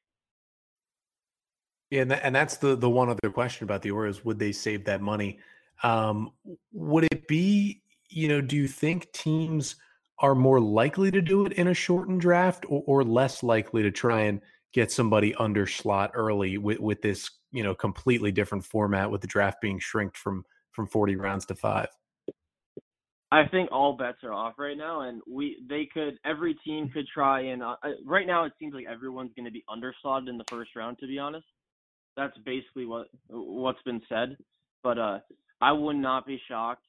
Yeah, 1.91 2.01
and, 2.01 2.11
that, 2.11 2.21
and 2.23 2.35
that's 2.35 2.57
the 2.57 2.75
the 2.75 2.89
one 2.89 3.09
other 3.09 3.29
question 3.31 3.63
about 3.63 3.81
the 3.81 3.91
Orioles: 3.91 4.25
would 4.25 4.39
they 4.39 4.51
save 4.51 4.85
that 4.85 5.01
money? 5.01 5.39
Um, 5.83 6.31
would 6.71 7.05
it 7.11 7.27
be, 7.27 7.81
you 8.09 8.27
know, 8.27 8.41
do 8.41 8.55
you 8.55 8.67
think 8.67 9.11
teams 9.11 9.75
are 10.19 10.35
more 10.35 10.59
likely 10.59 11.11
to 11.11 11.21
do 11.21 11.45
it 11.45 11.53
in 11.53 11.67
a 11.67 11.73
shortened 11.73 12.21
draft, 12.21 12.65
or, 12.67 12.83
or 12.87 13.03
less 13.03 13.43
likely 13.43 13.83
to 13.83 13.91
try 13.91 14.21
and 14.21 14.41
get 14.73 14.91
somebody 14.91 15.35
under 15.35 15.67
slot 15.67 16.11
early 16.13 16.57
with 16.57 16.79
with 16.79 17.01
this, 17.01 17.29
you 17.51 17.63
know, 17.63 17.75
completely 17.75 18.31
different 18.31 18.65
format 18.65 19.11
with 19.11 19.21
the 19.21 19.27
draft 19.27 19.61
being 19.61 19.79
shrinked 19.79 20.17
from 20.17 20.43
from 20.71 20.87
forty 20.87 21.15
rounds 21.15 21.45
to 21.45 21.55
five? 21.55 21.89
I 23.31 23.47
think 23.47 23.71
all 23.71 23.97
bets 23.97 24.23
are 24.23 24.33
off 24.33 24.53
right 24.57 24.77
now, 24.77 25.01
and 25.01 25.21
we 25.27 25.57
they 25.67 25.87
could 25.91 26.19
every 26.25 26.53
team 26.65 26.89
could 26.93 27.07
try 27.13 27.41
and 27.41 27.63
uh, 27.63 27.75
uh 27.83 27.89
right 28.05 28.27
now 28.27 28.45
it 28.45 28.53
seems 28.59 28.73
like 28.73 28.85
everyone's 28.85 29.31
going 29.35 29.45
to 29.45 29.51
be 29.51 29.63
underslotted 29.69 30.29
in 30.29 30.37
the 30.37 30.45
first 30.49 30.75
round. 30.75 30.99
To 30.99 31.07
be 31.07 31.17
honest, 31.17 31.45
that's 32.15 32.37
basically 32.45 32.85
what 32.85 33.07
what's 33.29 33.81
been 33.83 34.01
said. 34.07 34.37
But 34.83 34.99
uh, 34.99 35.19
I 35.61 35.71
would 35.71 35.95
not 35.95 36.27
be 36.27 36.39
shocked 36.47 36.85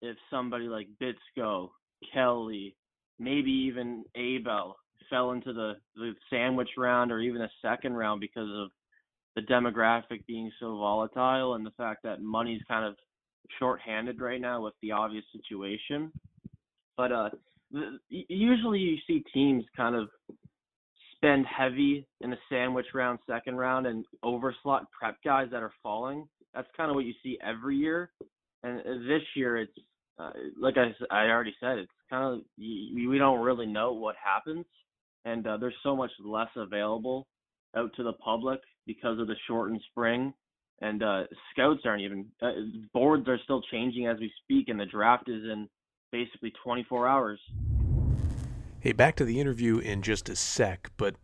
if 0.00 0.16
somebody 0.30 0.66
like 0.66 0.88
Bitsko, 1.00 1.70
Kelley, 2.12 2.76
maybe 3.18 3.50
even 3.50 4.04
Abel 4.14 4.76
fell 5.10 5.32
into 5.32 5.52
the 5.52 5.74
the 5.96 6.12
sandwich 6.30 6.70
round 6.78 7.10
or 7.10 7.18
even 7.18 7.42
a 7.42 7.50
second 7.60 7.94
round 7.94 8.20
because 8.20 8.48
of 8.54 8.70
the 9.34 9.42
demographic 9.42 10.24
being 10.26 10.50
so 10.60 10.76
volatile 10.76 11.54
and 11.54 11.64
the 11.64 11.70
fact 11.72 12.02
that 12.04 12.22
money's 12.22 12.62
kind 12.68 12.84
of 12.84 12.94
short-handed 13.58 14.20
right 14.20 14.40
now 14.40 14.62
with 14.62 14.74
the 14.82 14.92
obvious 14.92 15.24
situation. 15.32 16.12
But 16.96 17.12
uh, 17.12 17.30
usually 18.08 18.78
you 18.80 18.96
see 19.06 19.24
teams 19.32 19.64
kind 19.76 19.94
of 19.94 20.08
spend 21.16 21.46
heavy 21.46 22.06
in 22.20 22.30
the 22.30 22.36
sandwich 22.48 22.86
round, 22.94 23.18
second 23.28 23.56
round, 23.56 23.86
and 23.86 24.04
overslot 24.24 24.86
prep 24.98 25.16
guys 25.24 25.48
that 25.52 25.62
are 25.62 25.72
falling. 25.82 26.26
That's 26.54 26.68
kind 26.76 26.90
of 26.90 26.96
what 26.96 27.04
you 27.04 27.14
see 27.22 27.38
every 27.42 27.76
year. 27.76 28.10
And 28.62 28.80
uh, 28.80 29.08
this 29.08 29.22
year, 29.34 29.56
it's 29.56 29.72
uh, 30.18 30.30
like 30.60 30.74
I, 30.76 30.92
I 31.10 31.28
already 31.28 31.54
said, 31.60 31.78
it's 31.78 31.92
kind 32.10 32.24
of 32.24 32.40
we 32.58 33.16
don't 33.18 33.40
really 33.40 33.66
know 33.66 33.92
what 33.92 34.16
happens, 34.22 34.66
and 35.24 35.46
uh, 35.46 35.56
there's 35.56 35.74
so 35.82 35.96
much 35.96 36.10
less 36.22 36.50
available 36.56 37.26
out 37.76 37.90
to 37.96 38.02
the 38.02 38.12
public 38.14 38.60
because 38.86 39.18
of 39.18 39.26
the 39.26 39.36
shortened 39.46 39.80
spring 39.90 40.34
and 40.82 41.02
uh, 41.02 41.22
scouts 41.52 41.82
aren't 41.84 42.02
even 42.02 42.26
uh, 42.42 42.50
boards 42.92 43.26
are 43.28 43.38
still 43.44 43.62
changing 43.70 44.06
as 44.08 44.18
we 44.18 44.30
speak, 44.42 44.68
and 44.68 44.78
the 44.78 44.84
draft 44.84 45.28
is 45.28 45.44
in 45.44 45.68
basically 46.10 46.52
24 46.62 47.06
hours. 47.08 47.40
Hey, 48.80 48.92
back 48.92 49.14
to 49.16 49.24
the 49.24 49.40
interview 49.40 49.78
in 49.78 50.02
just 50.02 50.28
a 50.28 50.36
sec, 50.36 50.90
but 50.96 51.14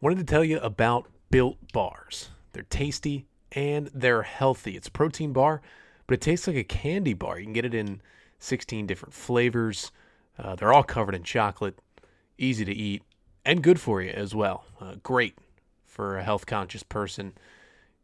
wanted 0.00 0.18
to 0.18 0.24
tell 0.24 0.44
you 0.44 0.60
about 0.60 1.08
Built 1.30 1.58
Bars. 1.72 2.30
They're 2.52 2.62
tasty 2.62 3.26
and 3.52 3.90
they're 3.92 4.22
healthy. 4.22 4.76
It's 4.76 4.88
a 4.88 4.92
protein 4.92 5.32
bar, 5.32 5.60
but 6.06 6.14
it 6.14 6.20
tastes 6.20 6.46
like 6.46 6.56
a 6.56 6.64
candy 6.64 7.12
bar. 7.12 7.38
You 7.38 7.44
can 7.44 7.52
get 7.52 7.64
it 7.64 7.74
in 7.74 8.00
16 8.38 8.86
different 8.86 9.12
flavors. 9.12 9.90
Uh, 10.38 10.54
they're 10.54 10.72
all 10.72 10.84
covered 10.84 11.16
in 11.16 11.24
chocolate, 11.24 11.80
easy 12.38 12.64
to 12.64 12.72
eat, 12.72 13.02
and 13.44 13.60
good 13.60 13.80
for 13.80 14.00
you 14.00 14.10
as 14.10 14.36
well. 14.36 14.64
Uh, 14.80 14.94
great 15.02 15.36
for 15.84 16.16
a 16.16 16.22
health 16.22 16.46
conscious 16.46 16.84
person. 16.84 17.32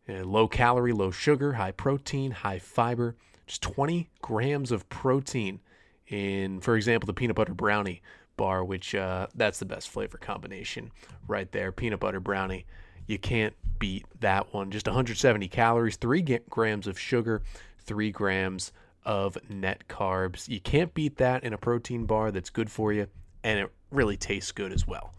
Uh, 0.09 0.25
low 0.25 0.47
calorie, 0.47 0.93
low 0.93 1.11
sugar, 1.11 1.55
high 1.55 1.73
protein, 1.73 2.31
high 2.31 2.59
fiber, 2.59 3.17
just 3.47 3.63
20 3.63 4.09
grams 4.23 4.71
of 4.71 4.89
protein 4.89 5.61
in, 6.09 6.61
for 6.61 6.77
example, 6.77 7.07
the 7.07 7.13
peanut 7.13 7.37
butter 7.37 7.55
brownie 7.55 8.03
bar, 8.37 8.65
which 8.65 8.95
uh, 8.95 9.27
that's 9.35 9.59
the 9.59 9.65
best 9.65 9.89
flavor 9.89 10.19
combination 10.19 10.91
right 11.27 11.51
there. 11.53 11.73
Peanut 11.73 12.01
butter 12.01 12.21
brownie. 12.21 12.67
You 13.07 13.19
can't 13.19 13.55
beat 13.79 14.05
that 14.21 14.53
one. 14.53 14.71
Just 14.71 14.87
170 14.87 15.49
calories, 15.49 15.97
3 15.97 16.41
grams 16.49 16.87
of 16.87 16.99
sugar, 16.99 17.43
3 17.81 18.11
grams 18.11 18.73
of 19.05 19.39
net 19.49 19.85
carbs. 19.89 20.49
You 20.49 20.61
can't 20.61 20.93
beat 20.93 21.17
that 21.19 21.45
in 21.45 21.53
a 21.53 21.59
protein 21.59 22.05
bar 22.07 22.31
that's 22.31 22.51
good 22.51 22.71
for 22.71 22.93
you, 22.93 23.07
and 23.45 23.61
it 23.61 23.73
really 23.91 24.17
tastes 24.17 24.53
good 24.53 24.73
as 24.73 24.87
well. 24.87 25.15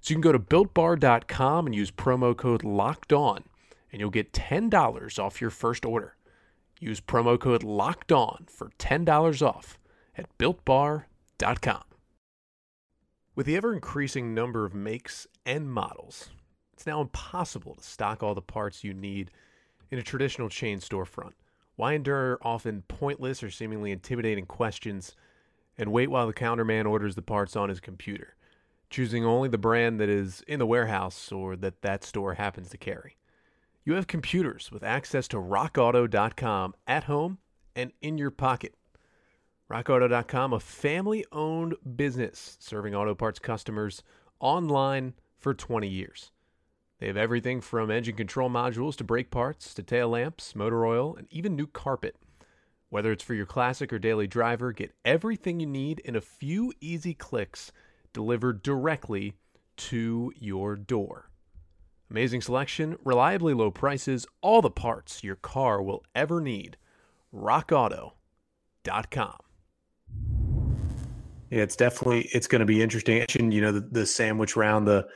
So 0.00 0.10
you 0.10 0.16
can 0.16 0.20
go 0.20 0.32
to 0.32 0.38
builtbar.com 0.38 1.66
and 1.66 1.74
use 1.74 1.90
promo 1.90 2.36
code 2.36 2.64
LOCKED 2.64 3.12
ON 3.12 3.44
and 3.92 4.00
you'll 4.00 4.10
get 4.10 4.32
$10 4.32 5.18
off 5.18 5.40
your 5.40 5.50
first 5.50 5.84
order. 5.84 6.16
Use 6.80 7.00
promo 7.00 7.38
code 7.38 7.64
LOCKED 7.64 8.12
ON 8.12 8.46
for 8.48 8.70
$10 8.78 9.46
off 9.46 9.78
at 10.16 10.26
builtbar.com. 10.38 11.82
With 13.34 13.46
the 13.46 13.56
ever 13.56 13.72
increasing 13.72 14.34
number 14.34 14.64
of 14.64 14.74
makes 14.74 15.26
and 15.46 15.70
models, 15.70 16.30
it's 16.72 16.86
now 16.86 17.00
impossible 17.00 17.76
to 17.76 17.82
stock 17.82 18.22
all 18.22 18.34
the 18.34 18.42
parts 18.42 18.82
you 18.82 18.92
need 18.94 19.30
in 19.90 19.98
a 19.98 20.02
traditional 20.02 20.48
chain 20.48 20.78
storefront. 20.80 21.32
Why 21.76 21.92
endure 21.92 22.38
often 22.42 22.82
pointless 22.88 23.42
or 23.42 23.50
seemingly 23.50 23.92
intimidating 23.92 24.46
questions 24.46 25.14
and 25.76 25.92
wait 25.92 26.10
while 26.10 26.26
the 26.26 26.32
counterman 26.32 26.86
orders 26.86 27.14
the 27.14 27.22
parts 27.22 27.54
on 27.54 27.68
his 27.68 27.78
computer, 27.78 28.34
choosing 28.90 29.24
only 29.24 29.48
the 29.48 29.58
brand 29.58 30.00
that 30.00 30.08
is 30.08 30.42
in 30.48 30.58
the 30.58 30.66
warehouse 30.66 31.30
or 31.30 31.54
that 31.54 31.82
that 31.82 32.02
store 32.02 32.34
happens 32.34 32.70
to 32.70 32.76
carry? 32.76 33.17
You 33.88 33.94
have 33.94 34.06
computers 34.06 34.70
with 34.70 34.82
access 34.82 35.28
to 35.28 35.38
rockauto.com 35.38 36.74
at 36.86 37.04
home 37.04 37.38
and 37.74 37.90
in 38.02 38.18
your 38.18 38.30
pocket. 38.30 38.74
RockAuto.com, 39.72 40.52
a 40.52 40.60
family 40.60 41.24
owned 41.32 41.74
business 41.96 42.58
serving 42.60 42.94
auto 42.94 43.14
parts 43.14 43.38
customers 43.38 44.02
online 44.40 45.14
for 45.38 45.54
20 45.54 45.88
years. 45.88 46.32
They 46.98 47.06
have 47.06 47.16
everything 47.16 47.62
from 47.62 47.90
engine 47.90 48.14
control 48.14 48.50
modules 48.50 48.94
to 48.96 49.04
brake 49.04 49.30
parts 49.30 49.72
to 49.72 49.82
tail 49.82 50.10
lamps, 50.10 50.54
motor 50.54 50.84
oil, 50.84 51.16
and 51.16 51.26
even 51.30 51.56
new 51.56 51.66
carpet. 51.66 52.14
Whether 52.90 53.10
it's 53.10 53.24
for 53.24 53.32
your 53.32 53.46
classic 53.46 53.90
or 53.90 53.98
daily 53.98 54.26
driver, 54.26 54.70
get 54.70 54.92
everything 55.06 55.60
you 55.60 55.66
need 55.66 56.00
in 56.00 56.14
a 56.14 56.20
few 56.20 56.74
easy 56.82 57.14
clicks 57.14 57.72
delivered 58.12 58.62
directly 58.62 59.32
to 59.78 60.30
your 60.36 60.76
door. 60.76 61.30
Amazing 62.10 62.40
selection, 62.40 62.96
reliably 63.04 63.54
low 63.54 63.70
prices, 63.70 64.26
all 64.40 64.62
the 64.62 64.70
parts 64.70 65.22
your 65.22 65.36
car 65.36 65.82
will 65.82 66.04
ever 66.14 66.40
need. 66.40 66.76
RockAuto.com. 67.34 69.36
Yeah, 71.50 71.62
it's 71.62 71.76
definitely 71.76 72.28
it's 72.32 72.46
going 72.46 72.60
to 72.60 72.66
be 72.66 72.82
interesting. 72.82 73.52
You 73.52 73.60
know, 73.60 73.72
the, 73.72 73.80
the 73.80 74.06
sandwich 74.06 74.56
round, 74.56 74.86
the 74.86 75.06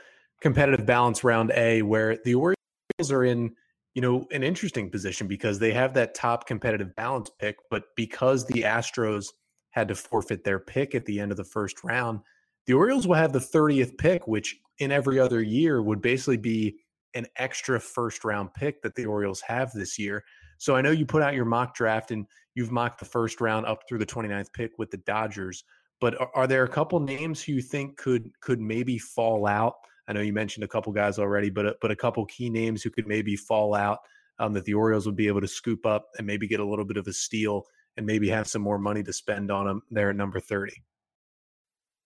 competitive 0.41 0.85
balance 0.85 1.23
round 1.23 1.51
A, 1.55 1.81
where 1.81 2.17
the 2.23 2.35
Orioles 2.35 3.11
are 3.11 3.23
in 3.23 3.55
you 3.93 4.01
know, 4.01 4.25
an 4.31 4.43
interesting 4.43 4.89
position 4.89 5.27
because 5.27 5.59
they 5.59 5.71
have 5.71 5.93
that 5.93 6.15
top 6.15 6.47
competitive 6.47 6.95
balance 6.95 7.29
pick, 7.39 7.57
but 7.69 7.95
because 7.95 8.45
the 8.45 8.63
Astros 8.63 9.27
had 9.71 9.87
to 9.87 9.95
forfeit 9.95 10.43
their 10.43 10.59
pick 10.59 10.95
at 10.95 11.05
the 11.05 11.19
end 11.19 11.31
of 11.31 11.37
the 11.37 11.43
first 11.43 11.83
round, 11.83 12.19
the 12.65 12.73
Orioles 12.73 13.07
will 13.07 13.15
have 13.15 13.33
the 13.33 13.39
30th 13.39 13.97
pick, 13.97 14.27
which 14.27 14.57
in 14.79 14.91
every 14.91 15.19
other 15.19 15.41
year 15.41 15.81
would 15.81 16.01
basically 16.01 16.37
be 16.37 16.77
an 17.15 17.25
extra 17.37 17.79
first 17.79 18.23
round 18.23 18.53
pick 18.53 18.81
that 18.81 18.95
the 18.95 19.05
Orioles 19.05 19.41
have 19.41 19.71
this 19.71 19.97
year. 19.97 20.23
So 20.57 20.75
I 20.75 20.81
know 20.81 20.91
you 20.91 21.05
put 21.05 21.21
out 21.21 21.33
your 21.33 21.45
mock 21.45 21.75
draft 21.75 22.11
and 22.11 22.25
you've 22.55 22.71
mocked 22.71 22.99
the 22.99 23.05
first 23.05 23.41
round 23.41 23.65
up 23.65 23.81
through 23.87 23.99
the 23.99 24.05
29th 24.05 24.53
pick 24.53 24.71
with 24.77 24.91
the 24.91 24.97
Dodgers, 24.97 25.63
but 25.99 26.19
are, 26.19 26.29
are 26.33 26.47
there 26.47 26.63
a 26.63 26.69
couple 26.69 26.99
names 26.99 27.43
who 27.43 27.53
you 27.53 27.61
think 27.61 27.97
could 27.97 28.29
could 28.41 28.59
maybe 28.59 28.97
fall 28.97 29.47
out? 29.47 29.75
I 30.07 30.13
know 30.13 30.21
you 30.21 30.33
mentioned 30.33 30.63
a 30.63 30.67
couple 30.67 30.91
guys 30.91 31.19
already, 31.19 31.49
but 31.49 31.65
a, 31.65 31.75
but 31.81 31.91
a 31.91 31.95
couple 31.95 32.25
key 32.25 32.49
names 32.49 32.83
who 32.83 32.89
could 32.89 33.07
maybe 33.07 33.35
fall 33.35 33.73
out 33.73 33.99
um, 34.39 34.53
that 34.53 34.65
the 34.65 34.73
Orioles 34.73 35.05
would 35.05 35.15
be 35.15 35.27
able 35.27 35.41
to 35.41 35.47
scoop 35.47 35.85
up 35.85 36.07
and 36.17 36.27
maybe 36.27 36.47
get 36.47 36.59
a 36.59 36.65
little 36.65 36.85
bit 36.85 36.97
of 36.97 37.07
a 37.07 37.13
steal 37.13 37.63
and 37.97 38.05
maybe 38.05 38.29
have 38.29 38.47
some 38.47 38.61
more 38.61 38.79
money 38.79 39.03
to 39.03 39.13
spend 39.13 39.51
on 39.51 39.65
them 39.65 39.81
there 39.91 40.09
at 40.09 40.15
number 40.15 40.39
30. 40.39 40.73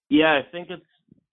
Yeah, 0.10 0.34
I 0.34 0.52
think 0.52 0.70
it's 0.70 0.86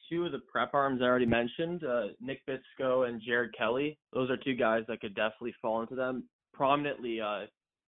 two 0.08 0.26
of 0.26 0.32
the 0.32 0.38
prep 0.38 0.74
arms 0.74 1.00
I 1.02 1.06
already 1.06 1.26
mentioned, 1.26 1.84
uh, 1.84 2.08
Nick 2.20 2.42
Bitsko 2.46 3.08
and 3.08 3.20
Jared 3.24 3.54
Kelley. 3.56 3.98
Those 4.12 4.30
are 4.30 4.36
two 4.36 4.54
guys 4.54 4.82
that 4.88 5.00
could 5.00 5.14
definitely 5.14 5.54
fall 5.60 5.80
into 5.80 5.94
them. 5.94 6.24
Prominently, 6.52 7.20
uh, 7.20 7.46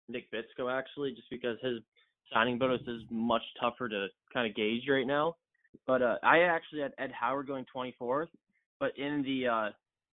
Nick 0.07 0.31
Bitsko 0.31 0.71
actually, 0.71 1.11
just 1.11 1.29
because 1.29 1.57
his 1.61 1.79
signing 2.33 2.57
bonus 2.57 2.81
is 2.81 3.01
much 3.09 3.41
tougher 3.59 3.89
to 3.89 4.07
kind 4.33 4.49
of 4.49 4.55
gauge 4.55 4.83
right 4.89 5.07
now. 5.07 5.35
But 5.87 6.01
uh, 6.01 6.15
I 6.23 6.39
actually 6.39 6.81
had 6.81 6.93
Ed 6.97 7.11
Howard 7.11 7.47
going 7.47 7.65
24th, 7.75 8.27
but 8.79 8.97
in 8.97 9.23
the 9.23 9.47
uh, 9.47 9.69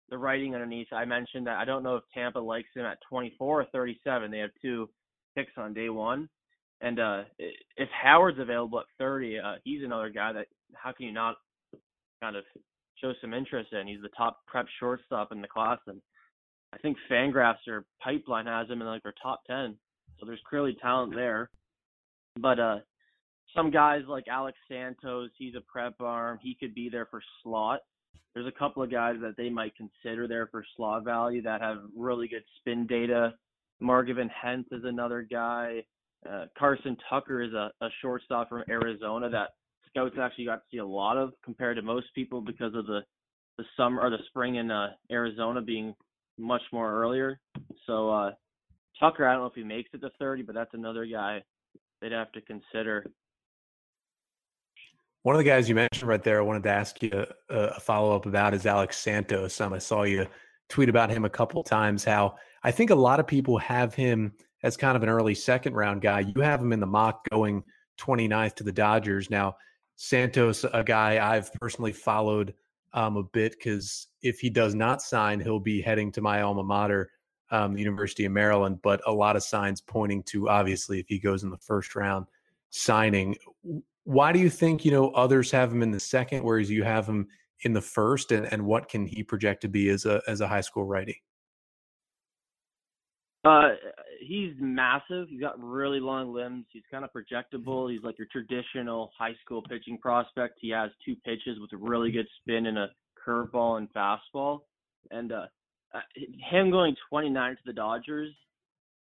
the 0.09 0.17
writing 0.17 0.53
underneath, 0.53 0.87
I 0.91 1.05
mentioned 1.05 1.47
that 1.47 1.57
I 1.57 1.65
don't 1.65 1.83
know 1.83 1.95
if 1.95 2.03
Tampa 2.13 2.39
likes 2.39 2.67
him 2.75 2.85
at 2.85 2.97
24 3.09 3.61
or 3.61 3.65
37. 3.71 4.29
They 4.29 4.39
have 4.39 4.49
two 4.61 4.89
picks 5.35 5.53
on 5.57 5.73
day 5.73 5.89
one, 5.89 6.27
and 6.81 6.99
uh, 6.99 7.23
if 7.37 7.89
Howard's 7.89 8.39
available 8.39 8.79
at 8.79 8.85
30, 8.97 9.39
uh, 9.39 9.53
he's 9.63 9.83
another 9.83 10.09
guy 10.09 10.33
that 10.33 10.47
how 10.73 10.91
can 10.91 11.05
you 11.05 11.13
not 11.13 11.37
kind 12.21 12.35
of 12.35 12.43
show 12.99 13.13
some 13.19 13.33
interest 13.33 13.73
in? 13.73 13.87
He's 13.87 14.01
the 14.01 14.09
top 14.09 14.39
prep 14.47 14.67
shortstop 14.79 15.31
in 15.31 15.41
the 15.41 15.47
class, 15.47 15.79
and 15.87 16.01
I 16.73 16.77
think 16.77 16.97
Fangraphs 17.09 17.67
or 17.67 17.85
Pipeline 18.01 18.45
has 18.45 18.69
him 18.69 18.81
in 18.81 18.87
like 18.87 19.03
their 19.03 19.13
top 19.21 19.41
10. 19.47 19.75
So 20.19 20.25
there's 20.25 20.39
clearly 20.49 20.77
talent 20.81 21.15
there. 21.15 21.49
But 22.39 22.59
uh, 22.59 22.77
some 23.55 23.71
guys 23.71 24.03
like 24.07 24.25
Alex 24.29 24.57
Santos, 24.69 25.31
he's 25.37 25.55
a 25.55 25.61
prep 25.61 25.95
arm. 25.99 26.39
He 26.41 26.55
could 26.59 26.73
be 26.73 26.89
there 26.89 27.07
for 27.07 27.21
slot 27.43 27.81
there's 28.33 28.47
a 28.47 28.51
couple 28.51 28.81
of 28.81 28.91
guys 28.91 29.15
that 29.21 29.35
they 29.37 29.49
might 29.49 29.73
consider 29.75 30.27
there 30.27 30.47
for 30.47 30.63
slot 30.75 31.03
value 31.03 31.41
that 31.41 31.61
have 31.61 31.79
really 31.97 32.27
good 32.27 32.43
spin 32.59 32.87
data. 32.87 33.33
Markevian 33.81 34.29
Hence 34.29 34.67
is 34.71 34.83
another 34.85 35.27
guy. 35.29 35.83
Uh, 36.29 36.45
Carson 36.57 36.95
Tucker 37.09 37.41
is 37.41 37.53
a, 37.53 37.71
a 37.81 37.89
shortstop 38.01 38.49
from 38.49 38.63
Arizona 38.69 39.29
that 39.29 39.49
scouts 39.91 40.15
actually 40.19 40.45
got 40.45 40.55
to 40.55 40.61
see 40.71 40.77
a 40.77 40.85
lot 40.85 41.17
of 41.17 41.33
compared 41.43 41.77
to 41.77 41.81
most 41.81 42.07
people 42.15 42.41
because 42.41 42.73
of 42.75 42.85
the 42.87 43.01
the 43.57 43.65
summer 43.77 44.01
or 44.01 44.09
the 44.09 44.17
spring 44.27 44.55
in 44.55 44.71
uh, 44.71 44.87
Arizona 45.11 45.61
being 45.61 45.93
much 46.37 46.61
more 46.71 46.91
earlier. 46.91 47.39
So 47.85 48.09
uh, 48.09 48.31
Tucker, 48.99 49.27
I 49.27 49.33
don't 49.33 49.41
know 49.41 49.47
if 49.47 49.55
he 49.55 49.63
makes 49.63 49.89
it 49.93 49.99
to 50.01 50.09
30, 50.19 50.43
but 50.43 50.55
that's 50.55 50.73
another 50.73 51.05
guy 51.05 51.43
they'd 52.01 52.11
have 52.11 52.31
to 52.31 52.41
consider. 52.41 53.05
One 55.23 55.35
of 55.35 55.37
the 55.37 55.45
guys 55.45 55.69
you 55.69 55.75
mentioned 55.75 56.07
right 56.07 56.23
there, 56.23 56.39
I 56.39 56.41
wanted 56.41 56.63
to 56.63 56.69
ask 56.69 57.03
you 57.03 57.25
a, 57.49 57.55
a 57.55 57.79
follow 57.79 58.15
up 58.15 58.25
about 58.25 58.53
is 58.53 58.65
Alex 58.65 58.97
Santos. 58.97 59.59
Um, 59.61 59.73
I 59.73 59.77
saw 59.77 60.03
you 60.03 60.25
tweet 60.69 60.89
about 60.89 61.11
him 61.11 61.25
a 61.25 61.29
couple 61.29 61.61
times. 61.61 62.03
How 62.03 62.35
I 62.63 62.71
think 62.71 62.89
a 62.89 62.95
lot 62.95 63.19
of 63.19 63.27
people 63.27 63.57
have 63.59 63.93
him 63.93 64.33
as 64.63 64.77
kind 64.77 64.95
of 64.95 65.03
an 65.03 65.09
early 65.09 65.35
second 65.35 65.73
round 65.73 66.01
guy. 66.01 66.21
You 66.21 66.41
have 66.41 66.61
him 66.61 66.73
in 66.73 66.79
the 66.79 66.87
mock 66.87 67.27
going 67.29 67.63
29th 67.99 68.55
to 68.55 68.63
the 68.63 68.71
Dodgers. 68.71 69.29
Now, 69.29 69.55
Santos, 69.95 70.65
a 70.73 70.83
guy 70.83 71.33
I've 71.33 71.53
personally 71.53 71.93
followed 71.93 72.53
um, 72.93 73.17
a 73.17 73.23
bit 73.23 73.53
because 73.57 74.07
if 74.21 74.39
he 74.39 74.49
does 74.49 74.75
not 74.75 75.01
sign, 75.01 75.39
he'll 75.39 75.59
be 75.59 75.81
heading 75.81 76.11
to 76.13 76.21
my 76.21 76.41
alma 76.41 76.63
mater, 76.63 77.11
um, 77.51 77.73
the 77.73 77.79
University 77.79 78.25
of 78.25 78.31
Maryland. 78.31 78.79
But 78.81 79.01
a 79.05 79.11
lot 79.11 79.35
of 79.35 79.43
signs 79.43 79.81
pointing 79.81 80.23
to 80.23 80.49
obviously 80.49 80.99
if 80.99 81.07
he 81.07 81.19
goes 81.19 81.43
in 81.43 81.49
the 81.49 81.57
first 81.57 81.95
round, 81.95 82.25
signing. 82.69 83.35
Why 84.03 84.31
do 84.31 84.39
you 84.39 84.49
think, 84.49 84.83
you 84.83 84.91
know, 84.91 85.09
others 85.11 85.51
have 85.51 85.71
him 85.71 85.83
in 85.83 85.91
the 85.91 85.99
second, 85.99 86.43
whereas 86.43 86.69
you 86.71 86.83
have 86.83 87.07
him 87.07 87.27
in 87.61 87.73
the 87.73 87.81
first, 87.81 88.31
and, 88.31 88.51
and 88.51 88.65
what 88.65 88.89
can 88.89 89.05
he 89.05 89.23
project 89.23 89.61
to 89.61 89.67
be 89.67 89.89
as 89.89 90.05
a 90.05 90.21
as 90.27 90.41
a 90.41 90.47
high 90.47 90.61
school 90.61 90.85
righty? 90.85 91.21
Uh, 93.43 93.69
he's 94.19 94.53
massive. 94.59 95.27
He's 95.29 95.41
got 95.41 95.61
really 95.61 95.99
long 95.99 96.33
limbs. 96.33 96.65
He's 96.71 96.83
kind 96.91 97.03
of 97.03 97.09
projectable. 97.11 97.91
He's 97.91 98.03
like 98.03 98.17
your 98.19 98.27
traditional 98.31 99.11
high 99.17 99.33
school 99.43 99.63
pitching 99.63 99.97
prospect. 99.97 100.59
He 100.61 100.69
has 100.69 100.91
two 101.03 101.15
pitches 101.25 101.59
with 101.59 101.73
a 101.73 101.77
really 101.77 102.11
good 102.11 102.27
spin 102.39 102.67
and 102.67 102.77
a 102.77 102.89
curveball 103.27 103.77
and 103.77 103.91
fastball. 103.93 104.59
And 105.09 105.31
uh, 105.31 105.45
uh 105.93 105.99
him 106.51 106.69
going 106.69 106.95
29 107.09 107.51
to 107.51 107.61
the 107.65 107.73
Dodgers 107.73 108.31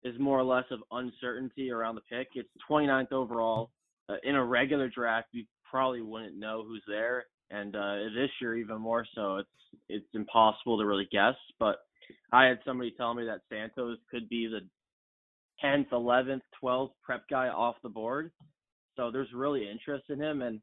is 0.03 0.19
more 0.19 0.39
or 0.39 0.43
less 0.43 0.65
of 0.71 0.79
uncertainty 0.91 1.69
around 1.71 1.95
the 1.95 2.01
pick. 2.01 2.29
It's 2.35 2.49
29th 2.69 3.11
overall 3.11 3.69
uh, 4.09 4.15
in 4.23 4.35
a 4.35 4.43
regular 4.43 4.89
draft, 4.89 5.27
you 5.31 5.45
probably 5.69 6.01
wouldn't 6.01 6.37
know 6.37 6.63
who's 6.65 6.83
there, 6.87 7.25
and 7.51 7.75
uh, 7.75 7.95
this 8.15 8.29
year 8.41 8.55
even 8.55 8.79
more 8.79 9.05
so. 9.15 9.37
It's 9.37 9.49
it's 9.89 10.05
impossible 10.13 10.77
to 10.77 10.85
really 10.85 11.07
guess. 11.11 11.35
But 11.59 11.77
I 12.31 12.45
had 12.45 12.59
somebody 12.65 12.93
tell 12.97 13.13
me 13.13 13.25
that 13.25 13.41
Santos 13.49 13.97
could 14.09 14.27
be 14.29 14.47
the 14.47 14.61
10th, 15.63 15.89
11th, 15.91 16.41
12th 16.63 16.91
prep 17.03 17.23
guy 17.29 17.47
off 17.47 17.75
the 17.83 17.89
board. 17.89 18.31
So 18.95 19.11
there's 19.11 19.31
really 19.33 19.69
interest 19.69 20.05
in 20.09 20.21
him, 20.21 20.41
and 20.41 20.59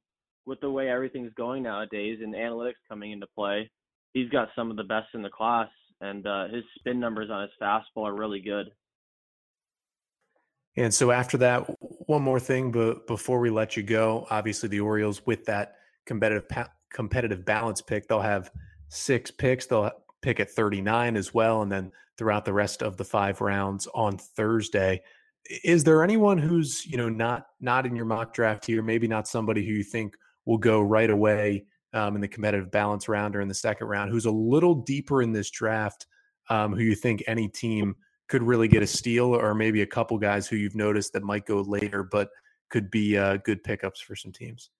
with 0.46 0.60
the 0.60 0.70
way 0.70 0.88
everything's 0.88 1.32
going 1.34 1.64
nowadays 1.64 2.18
and 2.22 2.34
analytics 2.34 2.74
coming 2.88 3.12
into 3.12 3.26
play, 3.34 3.70
he's 4.14 4.28
got 4.30 4.48
some 4.54 4.70
of 4.70 4.76
the 4.76 4.84
best 4.84 5.08
in 5.14 5.22
the 5.22 5.30
class, 5.30 5.68
and 6.00 6.26
uh, 6.26 6.48
his 6.48 6.62
spin 6.78 7.00
numbers 7.00 7.30
on 7.30 7.42
his 7.42 7.50
fastball 7.60 8.04
are 8.04 8.14
really 8.14 8.40
good. 8.40 8.70
And 10.76 10.94
so 10.94 11.10
after 11.10 11.36
that, 11.38 11.66
one 12.06 12.22
more 12.22 12.38
thing, 12.38 12.70
but 12.70 13.06
before 13.06 13.40
we 13.40 13.50
let 13.50 13.76
you 13.76 13.82
go, 13.82 14.26
obviously 14.30 14.68
the 14.68 14.80
Orioles 14.80 15.26
with 15.26 15.44
that 15.46 15.74
competitive 16.06 16.46
competitive 16.92 17.44
balance 17.44 17.82
pick, 17.82 18.08
they'll 18.08 18.20
have 18.20 18.50
six 18.88 19.30
picks. 19.30 19.66
They'll 19.66 19.90
pick 20.22 20.40
at 20.40 20.50
39 20.50 21.16
as 21.16 21.32
well, 21.34 21.62
and 21.62 21.70
then 21.70 21.92
throughout 22.18 22.44
the 22.44 22.52
rest 22.52 22.82
of 22.82 22.96
the 22.96 23.04
five 23.04 23.40
rounds 23.40 23.88
on 23.94 24.18
Thursday. 24.18 25.02
Is 25.64 25.84
there 25.84 26.04
anyone 26.04 26.38
who's 26.38 26.84
you 26.86 26.96
know 26.96 27.08
not 27.08 27.46
not 27.60 27.86
in 27.86 27.96
your 27.96 28.04
mock 28.04 28.34
draft 28.34 28.66
here? 28.66 28.82
Maybe 28.82 29.08
not 29.08 29.26
somebody 29.26 29.66
who 29.66 29.72
you 29.72 29.82
think 29.82 30.14
will 30.44 30.58
go 30.58 30.80
right 30.80 31.10
away 31.10 31.64
um, 31.92 32.14
in 32.14 32.20
the 32.20 32.28
competitive 32.28 32.70
balance 32.70 33.08
round 33.08 33.34
or 33.36 33.40
in 33.40 33.48
the 33.48 33.54
second 33.54 33.86
round, 33.86 34.10
who's 34.10 34.26
a 34.26 34.30
little 34.30 34.74
deeper 34.74 35.22
in 35.22 35.32
this 35.32 35.50
draft, 35.50 36.06
um, 36.48 36.74
who 36.74 36.82
you 36.82 36.94
think 36.94 37.24
any 37.26 37.48
team 37.48 37.96
could 38.28 38.42
really 38.42 38.68
get 38.68 38.82
a 38.82 38.86
steal, 38.86 39.34
or 39.34 39.54
maybe 39.54 39.82
a 39.82 39.86
couple 39.86 40.16
guys 40.16 40.46
who 40.46 40.56
you've 40.56 40.76
noticed 40.76 41.12
that 41.12 41.24
might 41.24 41.46
go 41.46 41.62
later, 41.62 42.04
but 42.04 42.28
could 42.68 42.90
be 42.90 43.18
uh, 43.18 43.38
good 43.38 43.62
pickups 43.64 44.00
for 44.00 44.14
some 44.14 44.30
teams. 44.30 44.70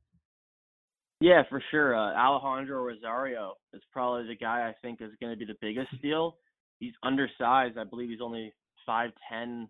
Yeah, 1.20 1.42
for 1.48 1.62
sure. 1.70 1.94
Uh, 1.94 2.14
Alejandro 2.14 2.82
Rosario 2.82 3.54
is 3.74 3.82
probably 3.92 4.26
the 4.26 4.36
guy 4.36 4.68
I 4.68 4.74
think 4.82 5.00
is 5.02 5.10
going 5.20 5.32
to 5.32 5.38
be 5.38 5.44
the 5.44 5.58
biggest 5.60 5.88
steal. 5.98 6.36
He's 6.78 6.94
undersized. 7.02 7.76
I 7.78 7.84
believe 7.84 8.08
he's 8.08 8.20
only 8.22 8.54
5'10, 8.88 9.66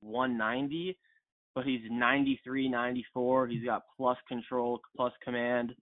190, 0.00 0.98
but 1.54 1.64
he's 1.64 1.80
93, 1.90 2.68
94. 2.68 3.48
He's 3.48 3.64
got 3.64 3.82
plus 3.96 4.16
control, 4.26 4.80
plus 4.96 5.12
command. 5.22 5.74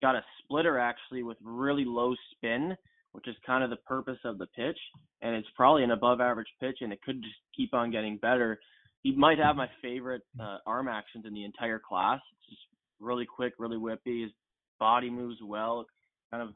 Got 0.00 0.16
a 0.16 0.24
splitter 0.42 0.78
actually 0.78 1.22
with 1.22 1.36
really 1.42 1.84
low 1.84 2.14
spin 2.32 2.76
which 3.14 3.28
is 3.28 3.36
kind 3.46 3.62
of 3.62 3.70
the 3.70 3.76
purpose 3.76 4.18
of 4.24 4.38
the 4.38 4.46
pitch. 4.48 4.78
And 5.22 5.36
it's 5.36 5.48
probably 5.56 5.84
an 5.84 5.92
above 5.92 6.20
average 6.20 6.48
pitch, 6.60 6.78
and 6.80 6.92
it 6.92 7.00
could 7.02 7.22
just 7.22 7.36
keep 7.56 7.72
on 7.72 7.92
getting 7.92 8.18
better. 8.18 8.58
He 9.04 9.14
might 9.14 9.38
have 9.38 9.54
my 9.54 9.68
favorite 9.80 10.22
uh, 10.40 10.58
arm 10.66 10.88
actions 10.88 11.24
in 11.24 11.32
the 11.32 11.44
entire 11.44 11.78
class. 11.78 12.20
It's 12.32 12.50
just 12.50 12.62
really 12.98 13.24
quick, 13.24 13.54
really 13.58 13.76
whippy. 13.76 14.22
His 14.22 14.32
body 14.78 15.10
moves 15.10 15.38
well, 15.42 15.86
kind 16.30 16.42
of 16.42 16.54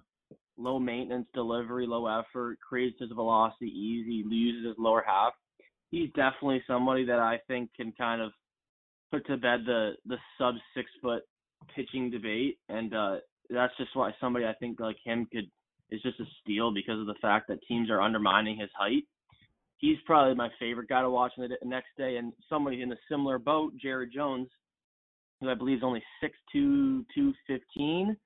low 0.56 0.78
maintenance 0.78 1.26
delivery, 1.34 1.86
low 1.86 2.06
effort, 2.06 2.58
creates 2.66 2.96
his 3.00 3.10
velocity 3.14 3.70
easy, 3.70 4.24
uses 4.28 4.66
his 4.66 4.76
lower 4.78 5.04
half. 5.06 5.32
He's 5.90 6.08
definitely 6.10 6.62
somebody 6.66 7.04
that 7.06 7.18
I 7.18 7.38
think 7.46 7.70
can 7.74 7.92
kind 7.92 8.20
of 8.20 8.32
put 9.10 9.26
to 9.26 9.36
bed 9.36 9.60
the 9.64 9.92
the 10.06 10.16
sub 10.36 10.54
six 10.74 10.90
foot 11.00 11.22
pitching 11.74 12.10
debate, 12.10 12.58
and 12.68 12.94
uh, 12.94 13.16
that's 13.50 13.76
just 13.78 13.94
why 13.94 14.12
somebody 14.20 14.44
I 14.44 14.54
think 14.54 14.80
like 14.80 14.96
him 15.04 15.26
could 15.32 15.46
is 15.90 16.02
just 16.02 16.20
a 16.20 16.24
steal 16.42 16.72
because 16.72 17.00
of 17.00 17.06
the 17.06 17.14
fact 17.22 17.48
that 17.48 17.62
teams 17.66 17.90
are 17.90 18.02
undermining 18.02 18.58
his 18.58 18.68
height. 18.76 19.04
He's 19.78 19.96
probably 20.04 20.34
my 20.34 20.50
favorite 20.58 20.88
guy 20.88 21.02
to 21.02 21.10
watch 21.10 21.32
in 21.38 21.48
the 21.48 21.56
next 21.64 21.88
day, 21.96 22.16
and 22.16 22.32
somebody 22.48 22.82
in 22.82 22.92
a 22.92 22.96
similar 23.10 23.38
boat, 23.38 23.72
Jared 23.80 24.12
Jones, 24.12 24.48
who 25.40 25.50
I 25.50 25.54
believe 25.54 25.78
is 25.78 25.84
only 25.84 26.02
six 26.20 26.36
two 26.52 27.04
two 27.14 27.32
fifteen 27.46 28.16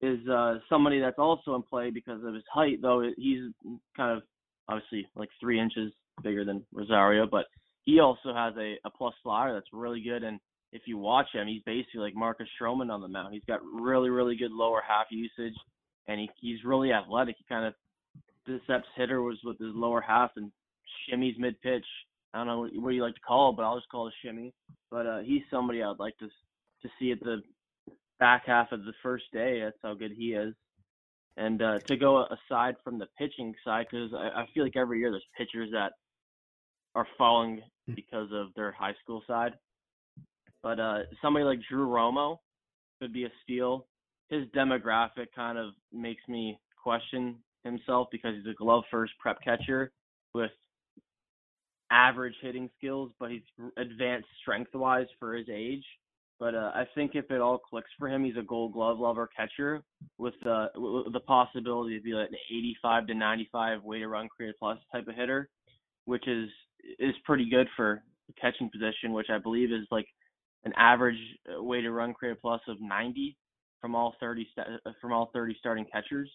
is 0.00 0.18
uh, 0.28 0.56
somebody 0.68 1.00
that's 1.00 1.18
also 1.18 1.54
in 1.54 1.62
play 1.62 1.90
because 1.90 2.24
of 2.24 2.34
his 2.34 2.42
height, 2.52 2.82
though 2.82 3.08
he's 3.16 3.52
kind 3.96 4.16
of 4.16 4.22
obviously 4.68 5.06
like 5.14 5.28
three 5.40 5.60
inches 5.60 5.92
bigger 6.22 6.44
than 6.44 6.64
Rosario, 6.72 7.26
but 7.26 7.46
he 7.84 8.00
also 8.00 8.34
has 8.34 8.54
a, 8.56 8.76
a 8.84 8.90
plus 8.90 9.14
slider 9.22 9.54
that's 9.54 9.66
really 9.72 10.02
good. 10.02 10.22
And 10.22 10.38
if 10.72 10.82
you 10.86 10.98
watch 10.98 11.26
him, 11.32 11.46
he's 11.46 11.62
basically 11.64 12.00
like 12.00 12.14
Marcus 12.14 12.48
Stroman 12.60 12.90
on 12.90 13.00
the 13.00 13.08
mound. 13.08 13.34
He's 13.34 13.44
got 13.46 13.60
really, 13.64 14.10
really 14.10 14.36
good 14.36 14.52
lower 14.52 14.82
half 14.86 15.06
usage, 15.10 15.56
and 16.08 16.20
he, 16.20 16.28
he's 16.40 16.64
really 16.64 16.92
athletic. 16.92 17.36
He 17.38 17.44
kind 17.48 17.66
of 17.66 17.74
decepts 18.46 18.88
hitters 18.96 19.38
with 19.44 19.58
his 19.58 19.74
lower 19.74 20.00
half 20.00 20.30
and 20.36 20.50
shimmies 21.08 21.38
mid 21.38 21.60
pitch. 21.60 21.84
I 22.34 22.38
don't 22.38 22.46
know 22.46 22.68
what 22.80 22.94
you 22.94 23.02
like 23.02 23.14
to 23.14 23.20
call 23.20 23.50
it, 23.50 23.56
but 23.56 23.62
I'll 23.62 23.76
just 23.76 23.90
call 23.90 24.06
it 24.06 24.14
a 24.14 24.26
shimmy. 24.26 24.54
But 24.90 25.06
uh, 25.06 25.18
he's 25.20 25.42
somebody 25.50 25.82
I'd 25.82 25.98
like 25.98 26.16
to 26.18 26.28
to 26.82 26.88
see 26.98 27.12
at 27.12 27.20
the 27.20 27.42
back 28.18 28.44
half 28.46 28.72
of 28.72 28.84
the 28.84 28.92
first 29.02 29.24
day. 29.32 29.60
That's 29.62 29.76
how 29.82 29.94
good 29.94 30.12
he 30.16 30.32
is. 30.32 30.54
And 31.36 31.62
uh, 31.62 31.78
to 31.86 31.96
go 31.96 32.24
aside 32.24 32.76
from 32.84 32.98
the 32.98 33.06
pitching 33.18 33.54
side, 33.64 33.86
because 33.90 34.12
I, 34.14 34.42
I 34.42 34.46
feel 34.52 34.64
like 34.64 34.76
every 34.76 35.00
year 35.00 35.10
there's 35.10 35.24
pitchers 35.36 35.70
that 35.72 35.92
are 36.94 37.06
falling 37.16 37.62
hmm. 37.86 37.94
because 37.94 38.28
of 38.32 38.48
their 38.54 38.72
high 38.72 38.94
school 39.02 39.22
side. 39.26 39.54
But 40.62 40.78
uh, 40.78 40.98
somebody 41.20 41.44
like 41.44 41.60
Drew 41.68 41.88
Romo 41.88 42.36
could 43.00 43.12
be 43.12 43.24
a 43.24 43.32
steal. 43.42 43.86
His 44.28 44.46
demographic 44.56 45.26
kind 45.34 45.58
of 45.58 45.72
makes 45.92 46.22
me 46.28 46.58
question 46.80 47.36
himself 47.64 48.08
because 48.12 48.34
he's 48.36 48.52
a 48.52 48.54
glove 48.54 48.84
first 48.90 49.12
prep 49.20 49.42
catcher 49.42 49.90
with 50.34 50.50
average 51.90 52.34
hitting 52.40 52.70
skills, 52.78 53.10
but 53.18 53.30
he's 53.30 53.42
advanced 53.76 54.28
strength 54.40 54.74
wise 54.74 55.06
for 55.18 55.34
his 55.34 55.46
age. 55.52 55.84
But 56.42 56.56
uh, 56.56 56.72
I 56.74 56.88
think 56.96 57.12
if 57.14 57.30
it 57.30 57.40
all 57.40 57.56
clicks 57.56 57.90
for 58.00 58.08
him, 58.08 58.24
he's 58.24 58.36
a 58.36 58.42
Gold 58.42 58.72
Glove 58.72 58.98
lover 58.98 59.30
catcher 59.36 59.80
with 60.18 60.34
uh, 60.44 60.66
the 60.74 61.20
possibility 61.24 61.96
to 61.96 62.02
be 62.02 62.14
like 62.14 62.30
an 62.30 62.36
85 62.50 63.06
to 63.06 63.14
95 63.14 63.84
weighted 63.84 64.08
run 64.08 64.28
created 64.28 64.56
plus 64.58 64.76
type 64.90 65.06
of 65.06 65.14
hitter, 65.14 65.48
which 66.06 66.26
is 66.26 66.48
is 66.98 67.14
pretty 67.24 67.48
good 67.48 67.68
for 67.76 68.02
the 68.26 68.32
catching 68.40 68.68
position, 68.70 69.12
which 69.12 69.28
I 69.30 69.38
believe 69.38 69.70
is 69.70 69.86
like 69.92 70.08
an 70.64 70.72
average 70.76 71.14
uh, 71.48 71.62
weighted 71.62 71.92
run 71.92 72.12
created 72.12 72.40
plus 72.42 72.60
of 72.66 72.80
90 72.80 73.36
from 73.80 73.94
all 73.94 74.16
30 74.18 74.44
uh, 74.58 74.90
from 75.00 75.12
all 75.12 75.30
30 75.32 75.54
starting 75.60 75.86
catchers. 75.92 76.28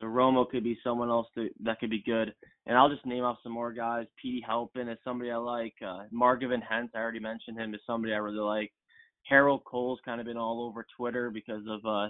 So 0.00 0.06
Romo 0.06 0.48
could 0.48 0.64
be 0.64 0.78
someone 0.82 1.10
else 1.10 1.26
that, 1.36 1.50
that 1.64 1.80
could 1.80 1.90
be 1.90 2.02
good. 2.02 2.32
And 2.64 2.78
I'll 2.78 2.88
just 2.88 3.04
name 3.04 3.24
off 3.24 3.36
some 3.42 3.52
more 3.52 3.74
guys. 3.74 4.06
Petey 4.22 4.42
Halpin 4.48 4.88
is 4.88 4.96
somebody 5.04 5.30
I 5.30 5.36
like. 5.36 5.74
Uh, 5.86 6.04
Markevian 6.14 6.62
Hence, 6.66 6.92
I 6.94 6.98
already 7.00 7.20
mentioned 7.20 7.58
him, 7.58 7.74
is 7.74 7.80
somebody 7.86 8.14
I 8.14 8.18
really 8.18 8.38
like. 8.38 8.72
Harold 9.24 9.62
Cole's 9.64 10.00
kind 10.04 10.20
of 10.20 10.26
been 10.26 10.36
all 10.36 10.62
over 10.62 10.86
Twitter 10.96 11.30
because 11.30 11.62
of 11.68 11.84
uh, 11.86 12.08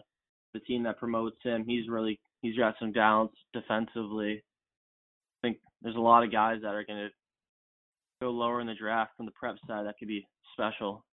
the 0.55 0.61
team 0.61 0.83
that 0.85 0.99
promotes 0.99 1.37
him. 1.43 1.65
He's 1.67 1.89
really 1.89 2.19
he's 2.43 2.57
got 2.57 2.75
some 2.79 2.93
downs 2.93 3.31
defensively. 3.53 4.43
I 5.43 5.49
think 5.49 5.59
there's 5.83 5.97
a 5.97 6.01
lot 6.01 6.25
of 6.25 6.33
guys 6.33 6.59
that 6.63 6.75
are 6.75 6.85
going 6.85 6.99
to 6.99 7.09
go 8.21 8.31
lower 8.31 8.61
in 8.61 8.67
the 8.67 8.75
draft 8.75 9.13
from 9.17 9.27
the 9.27 9.33
prep 9.33 9.57
side 9.67 9.87
that 9.87 9.95
could 9.99 10.09
be 10.09 10.27
special. 10.53 11.05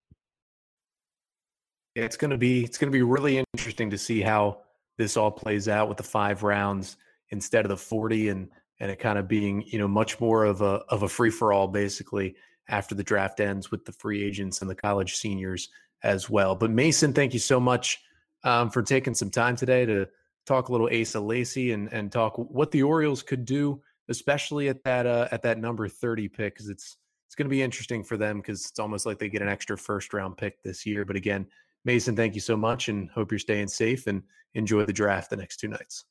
Yeah, 1.96 2.04
it's 2.04 2.18
going 2.18 2.32
to 2.32 2.38
be 2.38 2.64
it's 2.64 2.78
going 2.78 2.92
to 2.92 2.96
be 2.96 3.04
really 3.04 3.44
interesting 3.54 3.90
to 3.90 3.98
see 3.98 4.22
how 4.22 4.60
this 4.98 5.18
all 5.18 5.32
plays 5.32 5.68
out 5.68 5.88
with 5.88 5.98
the 5.98 6.04
five 6.04 6.44
rounds 6.44 6.98
instead 7.30 7.66
of 7.66 7.70
the 7.70 7.78
40 7.78 8.30
and 8.30 8.50
and 8.82 8.92
it 8.92 9.00
kind 9.00 9.18
of 9.18 9.28
being, 9.28 9.64
you 9.68 9.80
know, 9.80 9.88
much 9.88 10.20
more 10.20 10.44
of 10.44 10.62
a 10.62 10.82
of 10.90 11.04
a 11.04 11.10
free 11.10 11.30
for 11.30 11.54
all 11.54 11.68
basically 11.68 12.36
after 12.68 12.96
the 12.96 13.04
draft 13.04 13.40
ends 13.40 13.72
with 13.72 13.86
the 13.86 13.92
free 13.92 14.24
agents 14.24 14.62
and 14.62 14.70
the 14.70 14.76
college 14.76 15.16
seniors 15.16 15.70
as 16.04 16.30
well. 16.30 16.56
But 16.56 16.72
Mason, 16.72 17.14
thank 17.14 17.34
you 17.34 17.40
so 17.40 17.60
much 17.60 18.00
um, 18.44 18.70
for 18.70 18.82
taking 18.82 19.14
some 19.14 19.30
time 19.30 19.56
today 19.56 19.86
to 19.86 20.08
talk 20.46 20.70
a 20.70 20.72
little 20.72 20.90
Asa 20.90 21.20
Lacy 21.20 21.72
and 21.72 21.92
and 21.92 22.12
talk 22.12 22.36
what 22.38 22.72
the 22.72 22.84
Orioles 22.84 23.24
could 23.24 23.46
do, 23.46 23.82
especially 24.10 24.70
at 24.70 24.84
that 24.84 25.06
uh, 25.06 25.28
at 25.32 25.42
that 25.44 25.60
number 25.60 25.88
thirty 25.88 26.28
pick, 26.28 26.54
because 26.54 26.70
it's 26.70 26.98
it's 27.28 27.36
going 27.36 27.46
to 27.46 27.56
be 27.56 27.64
interesting 27.64 28.04
for 28.04 28.18
them 28.18 28.38
because 28.38 28.68
it's 28.70 28.80
almost 28.80 29.06
like 29.06 29.20
they 29.20 29.30
get 29.30 29.42
an 29.42 29.50
extra 29.50 29.78
first 29.78 30.14
round 30.14 30.38
pick 30.38 30.62
this 30.64 30.86
year. 30.86 31.06
But 31.06 31.16
again, 31.16 31.48
Mason, 31.84 32.16
thank 32.16 32.36
you 32.36 32.42
so 32.42 32.56
much, 32.56 32.88
and 32.88 33.10
hope 33.10 33.32
you're 33.32 33.40
staying 33.40 33.68
safe 33.68 34.08
and 34.08 34.24
enjoy 34.54 34.86
the 34.86 34.94
draft 34.94 35.30
the 35.30 35.38
next 35.38 35.58
two 35.58 35.68
nights. 35.68 36.06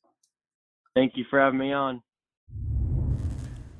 Thank 0.94 1.16
you 1.16 1.24
for 1.30 1.40
having 1.40 1.58
me 1.58 1.72
on. 1.72 2.02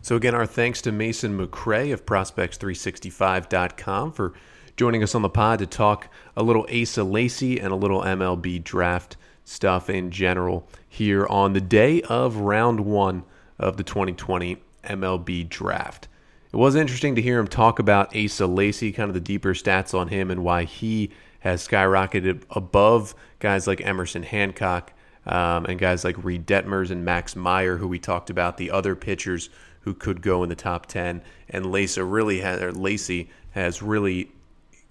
So 0.04 0.14
again, 0.16 0.34
our 0.34 0.44
thanks 0.44 0.82
to 0.82 0.92
Mason 0.92 1.38
McRae 1.38 1.90
of 1.90 2.04
Prospects365.com 2.04 4.12
for 4.12 4.34
joining 4.76 5.02
us 5.02 5.14
on 5.14 5.22
the 5.22 5.30
pod 5.30 5.60
to 5.60 5.66
talk 5.66 6.10
a 6.36 6.42
little 6.42 6.66
Asa 6.70 7.02
Lacy 7.02 7.58
and 7.58 7.72
a 7.72 7.76
little 7.76 8.02
MLB 8.02 8.62
draft 8.62 9.16
stuff 9.44 9.88
in 9.88 10.10
general 10.10 10.68
here 10.86 11.26
on 11.28 11.54
the 11.54 11.60
day 11.62 12.02
of 12.02 12.36
round 12.36 12.80
one 12.80 13.24
of 13.58 13.78
the 13.78 13.82
2020 13.82 14.62
MLB 14.84 15.48
draft. 15.48 16.08
It 16.52 16.56
was 16.56 16.74
interesting 16.74 17.14
to 17.14 17.22
hear 17.22 17.38
him 17.38 17.48
talk 17.48 17.78
about 17.78 18.14
Asa 18.14 18.46
Lacy, 18.46 18.92
kind 18.92 19.08
of 19.08 19.14
the 19.14 19.20
deeper 19.20 19.54
stats 19.54 19.98
on 19.98 20.08
him 20.08 20.30
and 20.30 20.44
why 20.44 20.64
he 20.64 21.12
has 21.38 21.66
skyrocketed 21.66 22.42
above 22.50 23.14
guys 23.38 23.66
like 23.66 23.80
Emerson 23.80 24.22
Hancock 24.22 24.92
um, 25.24 25.64
and 25.64 25.78
guys 25.78 26.04
like 26.04 26.22
Reid 26.22 26.46
Detmers 26.46 26.90
and 26.90 27.06
Max 27.06 27.34
Meyer, 27.34 27.78
who 27.78 27.88
we 27.88 27.98
talked 27.98 28.28
about, 28.28 28.58
the 28.58 28.70
other 28.70 28.94
pitchers 28.94 29.48
who 29.84 29.94
could 29.94 30.22
go 30.22 30.42
in 30.42 30.48
the 30.48 30.54
top 30.54 30.86
10. 30.86 31.22
And 31.50 31.70
Lacy 31.70 32.00
really 32.00 32.40
has, 32.40 32.60
or 32.60 32.72
Lacy 32.72 33.30
has 33.50 33.82
really 33.82 34.30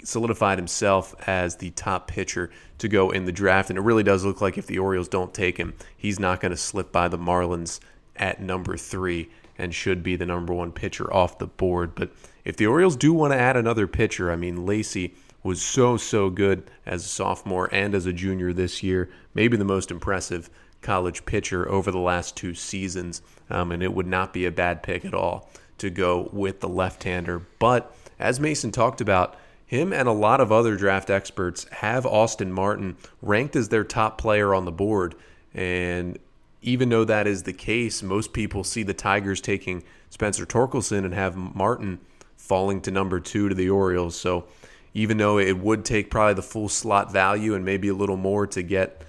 solidified 0.03 0.57
himself 0.57 1.15
as 1.27 1.55
the 1.57 1.71
top 1.71 2.07
pitcher 2.07 2.51
to 2.77 2.87
go 2.87 3.09
in 3.09 3.25
the 3.25 3.31
draft. 3.31 3.69
And 3.69 3.79
it 3.79 3.83
really 3.83 4.03
does 4.03 4.23
look 4.23 4.39
like 4.39 4.57
if 4.57 4.67
the 4.67 4.79
Orioles 4.79 5.07
don't 5.07 5.33
take 5.33 5.57
him, 5.57 5.73
he's 5.97 6.19
not 6.19 6.39
going 6.39 6.51
to 6.51 6.57
slip 6.57 6.91
by 6.91 7.07
the 7.07 7.17
Marlins 7.17 7.79
at 8.15 8.39
number 8.39 8.77
three 8.77 9.29
and 9.57 9.73
should 9.73 10.03
be 10.03 10.15
the 10.15 10.25
number 10.25 10.53
one 10.53 10.71
pitcher 10.71 11.11
off 11.11 11.39
the 11.39 11.47
board. 11.47 11.95
But 11.95 12.11
if 12.45 12.55
the 12.57 12.67
Orioles 12.67 12.95
do 12.95 13.13
want 13.13 13.33
to 13.33 13.39
add 13.39 13.57
another 13.57 13.87
pitcher, 13.87 14.31
I 14.31 14.35
mean, 14.35 14.65
Lacy 14.65 15.15
was 15.41 15.61
so, 15.61 15.97
so 15.97 16.29
good 16.29 16.69
as 16.85 17.03
a 17.03 17.09
sophomore 17.09 17.67
and 17.73 17.95
as 17.95 18.05
a 18.05 18.13
junior 18.13 18.53
this 18.53 18.83
year, 18.83 19.09
maybe 19.33 19.57
the 19.57 19.65
most 19.65 19.91
impressive 19.91 20.49
college 20.83 21.25
pitcher 21.25 21.67
over 21.69 21.89
the 21.91 21.97
last 21.97 22.37
two 22.37 22.53
seasons. 22.53 23.21
Um, 23.49 23.71
and 23.71 23.81
it 23.81 23.93
would 23.93 24.07
not 24.07 24.33
be 24.33 24.45
a 24.45 24.51
bad 24.51 24.83
pick 24.83 25.05
at 25.05 25.13
all 25.13 25.49
to 25.79 25.89
go 25.89 26.29
with 26.31 26.59
the 26.59 26.69
left 26.69 27.03
hander. 27.03 27.41
But 27.59 27.95
as 28.19 28.39
Mason 28.39 28.71
talked 28.71 29.01
about, 29.01 29.35
him 29.65 29.91
and 29.91 30.07
a 30.07 30.13
lot 30.13 30.39
of 30.39 30.51
other 30.51 30.75
draft 30.75 31.09
experts 31.09 31.65
have 31.71 32.05
Austin 32.05 32.51
Martin 32.51 32.95
ranked 33.21 33.55
as 33.55 33.69
their 33.69 33.83
top 33.83 34.19
player 34.19 34.53
on 34.53 34.65
the 34.65 34.71
board. 34.71 35.15
And 35.53 36.19
even 36.61 36.89
though 36.89 37.05
that 37.05 37.27
is 37.27 37.43
the 37.43 37.53
case, 37.53 38.03
most 38.03 38.33
people 38.33 38.63
see 38.63 38.83
the 38.83 38.93
Tigers 38.93 39.41
taking 39.41 39.83
Spencer 40.09 40.45
Torkelson 40.45 41.05
and 41.05 41.13
have 41.13 41.35
Martin 41.35 41.99
falling 42.37 42.81
to 42.81 42.91
number 42.91 43.19
two 43.19 43.49
to 43.49 43.55
the 43.55 43.69
Orioles. 43.69 44.15
So 44.15 44.45
even 44.93 45.17
though 45.17 45.39
it 45.39 45.57
would 45.57 45.83
take 45.85 46.11
probably 46.11 46.35
the 46.35 46.43
full 46.43 46.69
slot 46.69 47.11
value 47.11 47.55
and 47.55 47.65
maybe 47.65 47.87
a 47.87 47.93
little 47.93 48.17
more 48.17 48.45
to 48.47 48.61
get 48.61 49.01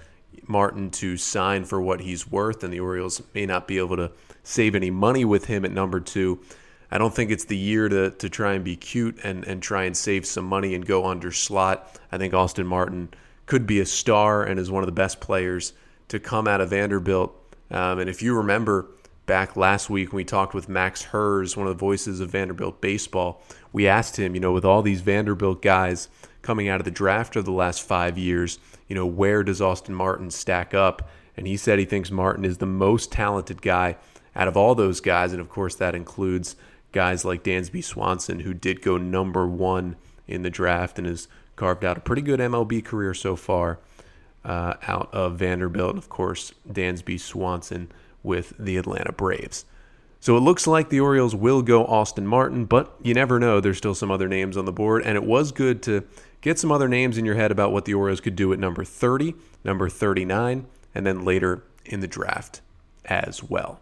Martin 0.47 0.91
to 0.91 1.17
sign 1.17 1.65
for 1.65 1.81
what 1.81 2.01
he's 2.01 2.29
worth, 2.29 2.63
and 2.63 2.73
the 2.73 2.79
Orioles 2.79 3.21
may 3.33 3.45
not 3.45 3.67
be 3.67 3.77
able 3.77 3.97
to 3.97 4.11
save 4.43 4.75
any 4.75 4.91
money 4.91 5.25
with 5.25 5.45
him 5.45 5.65
at 5.65 5.71
number 5.71 5.99
two. 5.99 6.39
I 6.91 6.97
don't 6.97 7.13
think 7.13 7.31
it's 7.31 7.45
the 7.45 7.57
year 7.57 7.89
to, 7.89 8.11
to 8.11 8.29
try 8.29 8.53
and 8.53 8.63
be 8.63 8.75
cute 8.75 9.19
and, 9.23 9.43
and 9.45 9.61
try 9.61 9.83
and 9.83 9.97
save 9.97 10.25
some 10.25 10.45
money 10.45 10.75
and 10.75 10.85
go 10.85 11.05
under 11.05 11.31
slot. 11.31 11.99
I 12.11 12.17
think 12.17 12.33
Austin 12.33 12.67
Martin 12.67 13.09
could 13.45 13.67
be 13.67 13.79
a 13.79 13.85
star 13.85 14.43
and 14.43 14.59
is 14.59 14.71
one 14.71 14.83
of 14.83 14.87
the 14.87 14.93
best 14.93 15.19
players 15.19 15.73
to 16.07 16.19
come 16.19 16.47
out 16.47 16.61
of 16.61 16.69
Vanderbilt. 16.69 17.35
Um, 17.71 17.99
and 17.99 18.09
if 18.09 18.21
you 18.21 18.35
remember 18.35 18.87
back 19.25 19.57
last 19.57 19.89
week 19.89 20.11
when 20.11 20.17
we 20.17 20.23
talked 20.23 20.53
with 20.53 20.69
Max 20.69 21.01
Hers, 21.01 21.57
one 21.57 21.67
of 21.67 21.73
the 21.73 21.79
voices 21.79 22.19
of 22.19 22.29
Vanderbilt 22.29 22.79
baseball, 22.81 23.43
we 23.73 23.87
asked 23.87 24.17
him, 24.17 24.35
you 24.35 24.39
know, 24.39 24.53
with 24.53 24.65
all 24.65 24.81
these 24.81 25.01
Vanderbilt 25.01 25.61
guys 25.61 26.09
coming 26.45 26.69
out 26.69 26.79
of 26.79 26.85
the 26.85 26.91
draft 26.91 27.35
of 27.35 27.43
the 27.45 27.51
last 27.51 27.81
five 27.81 28.17
years, 28.17 28.59
you 28.87 28.95
know, 28.95 29.05
where 29.05 29.43
does 29.43 29.61
Austin 29.61 29.95
Martin 29.95 30.29
stack 30.29 30.73
up? 30.73 31.09
And 31.35 31.47
he 31.47 31.57
said 31.57 31.79
he 31.79 31.85
thinks 31.85 32.11
Martin 32.11 32.45
is 32.45 32.59
the 32.59 32.65
most 32.65 33.11
talented 33.11 33.61
guy 33.61 33.97
out 34.35 34.47
of 34.47 34.55
all 34.55 34.75
those 34.75 35.01
guys. 35.01 35.31
And 35.33 35.41
of 35.41 35.49
course, 35.49 35.75
that 35.75 35.95
includes 35.95 36.55
guys 36.91 37.25
like 37.25 37.43
Dansby 37.43 37.83
Swanson, 37.83 38.41
who 38.41 38.53
did 38.53 38.81
go 38.81 38.97
number 38.97 39.47
one 39.47 39.95
in 40.27 40.43
the 40.43 40.49
draft 40.49 40.97
and 40.99 41.07
has 41.07 41.27
carved 41.55 41.83
out 41.83 41.97
a 41.97 42.01
pretty 42.01 42.21
good 42.21 42.39
MLB 42.39 42.85
career 42.85 43.13
so 43.13 43.35
far. 43.35 43.79
uh, 44.45 44.75
out 44.87 45.09
of 45.13 45.37
Vanderbilt, 45.39 45.91
and 45.91 45.97
of 45.97 46.09
course, 46.09 46.53
Dansby 46.69 47.19
Swanson 47.19 47.91
with 48.23 48.53
the 48.59 48.77
Atlanta 48.77 49.11
Braves. 49.11 49.65
So 50.25 50.35
it 50.35 50.39
looks 50.39 50.65
like 50.65 50.89
the 50.89 51.01
Orioles 51.01 51.35
will 51.35 51.61
go 51.61 51.85
Austin 51.85 52.25
Martin, 52.25 52.65
but 52.65 52.95
you 53.03 53.13
never 53.13 53.39
know. 53.39 53.59
There's 53.59 53.77
still 53.77 53.93
some 53.93 54.09
other 54.09 54.27
names 54.27 54.57
on 54.57 54.65
the 54.65 54.71
board, 54.71 55.03
and 55.03 55.15
it 55.15 55.23
was 55.23 55.51
good 55.51 55.83
to 55.83 56.03
get 56.41 56.57
some 56.57 56.71
other 56.71 56.87
names 56.87 57.19
in 57.19 57.25
your 57.25 57.35
head 57.35 57.51
about 57.51 57.71
what 57.71 57.85
the 57.85 57.93
Orioles 57.93 58.21
could 58.21 58.35
do 58.35 58.51
at 58.51 58.57
number 58.57 58.83
30, 58.83 59.35
number 59.63 59.87
39, 59.87 60.65
and 60.95 61.05
then 61.05 61.23
later 61.23 61.61
in 61.85 61.99
the 61.99 62.07
draft 62.07 62.61
as 63.05 63.43
well. 63.43 63.79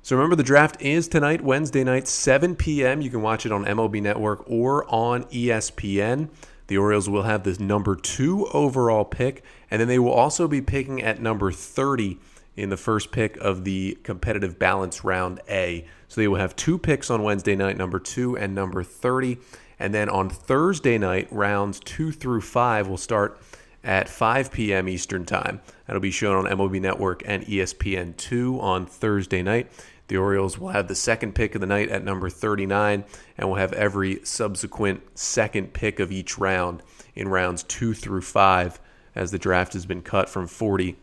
So 0.00 0.16
remember, 0.16 0.34
the 0.34 0.42
draft 0.42 0.80
is 0.80 1.08
tonight, 1.08 1.42
Wednesday 1.42 1.84
night, 1.84 2.08
7 2.08 2.56
p.m. 2.56 3.02
You 3.02 3.10
can 3.10 3.20
watch 3.20 3.44
it 3.44 3.52
on 3.52 3.66
MLB 3.66 4.00
Network 4.00 4.44
or 4.46 4.86
on 4.88 5.24
ESPN. 5.24 6.30
The 6.68 6.78
Orioles 6.78 7.10
will 7.10 7.24
have 7.24 7.42
the 7.44 7.62
number 7.62 7.96
two 7.96 8.46
overall 8.54 9.04
pick, 9.04 9.44
and 9.70 9.78
then 9.78 9.88
they 9.88 9.98
will 9.98 10.10
also 10.10 10.48
be 10.48 10.62
picking 10.62 11.02
at 11.02 11.20
number 11.20 11.52
30 11.52 12.18
in 12.56 12.70
the 12.70 12.76
first 12.76 13.10
pick 13.10 13.36
of 13.38 13.64
the 13.64 13.98
competitive 14.02 14.58
balance 14.58 15.04
round 15.04 15.40
A. 15.48 15.84
So 16.08 16.20
they 16.20 16.28
will 16.28 16.38
have 16.38 16.54
two 16.56 16.78
picks 16.78 17.10
on 17.10 17.22
Wednesday 17.22 17.56
night, 17.56 17.76
number 17.76 17.98
two 17.98 18.36
and 18.36 18.54
number 18.54 18.82
30. 18.82 19.38
And 19.78 19.92
then 19.92 20.08
on 20.08 20.30
Thursday 20.30 20.98
night, 20.98 21.28
rounds 21.30 21.80
two 21.80 22.12
through 22.12 22.42
five 22.42 22.86
will 22.86 22.96
start 22.96 23.40
at 23.82 24.08
5 24.08 24.52
p.m. 24.52 24.88
Eastern 24.88 25.24
Time. 25.24 25.60
That'll 25.86 26.00
be 26.00 26.10
shown 26.10 26.46
on 26.46 26.56
MLB 26.56 26.80
Network 26.80 27.22
and 27.26 27.44
ESPN2 27.44 28.60
on 28.60 28.86
Thursday 28.86 29.42
night. 29.42 29.70
The 30.08 30.16
Orioles 30.16 30.58
will 30.58 30.68
have 30.68 30.88
the 30.88 30.94
second 30.94 31.34
pick 31.34 31.54
of 31.54 31.60
the 31.60 31.66
night 31.66 31.88
at 31.88 32.04
number 32.04 32.28
39, 32.28 33.04
and 33.38 33.48
will 33.48 33.56
have 33.56 33.72
every 33.72 34.20
subsequent 34.22 35.18
second 35.18 35.72
pick 35.72 35.98
of 35.98 36.12
each 36.12 36.38
round 36.38 36.82
in 37.14 37.28
rounds 37.28 37.62
two 37.62 37.94
through 37.94 38.20
five, 38.20 38.80
as 39.14 39.30
the 39.30 39.38
draft 39.38 39.72
has 39.72 39.86
been 39.86 40.02
cut 40.02 40.28
from 40.28 40.46
40 40.46 40.96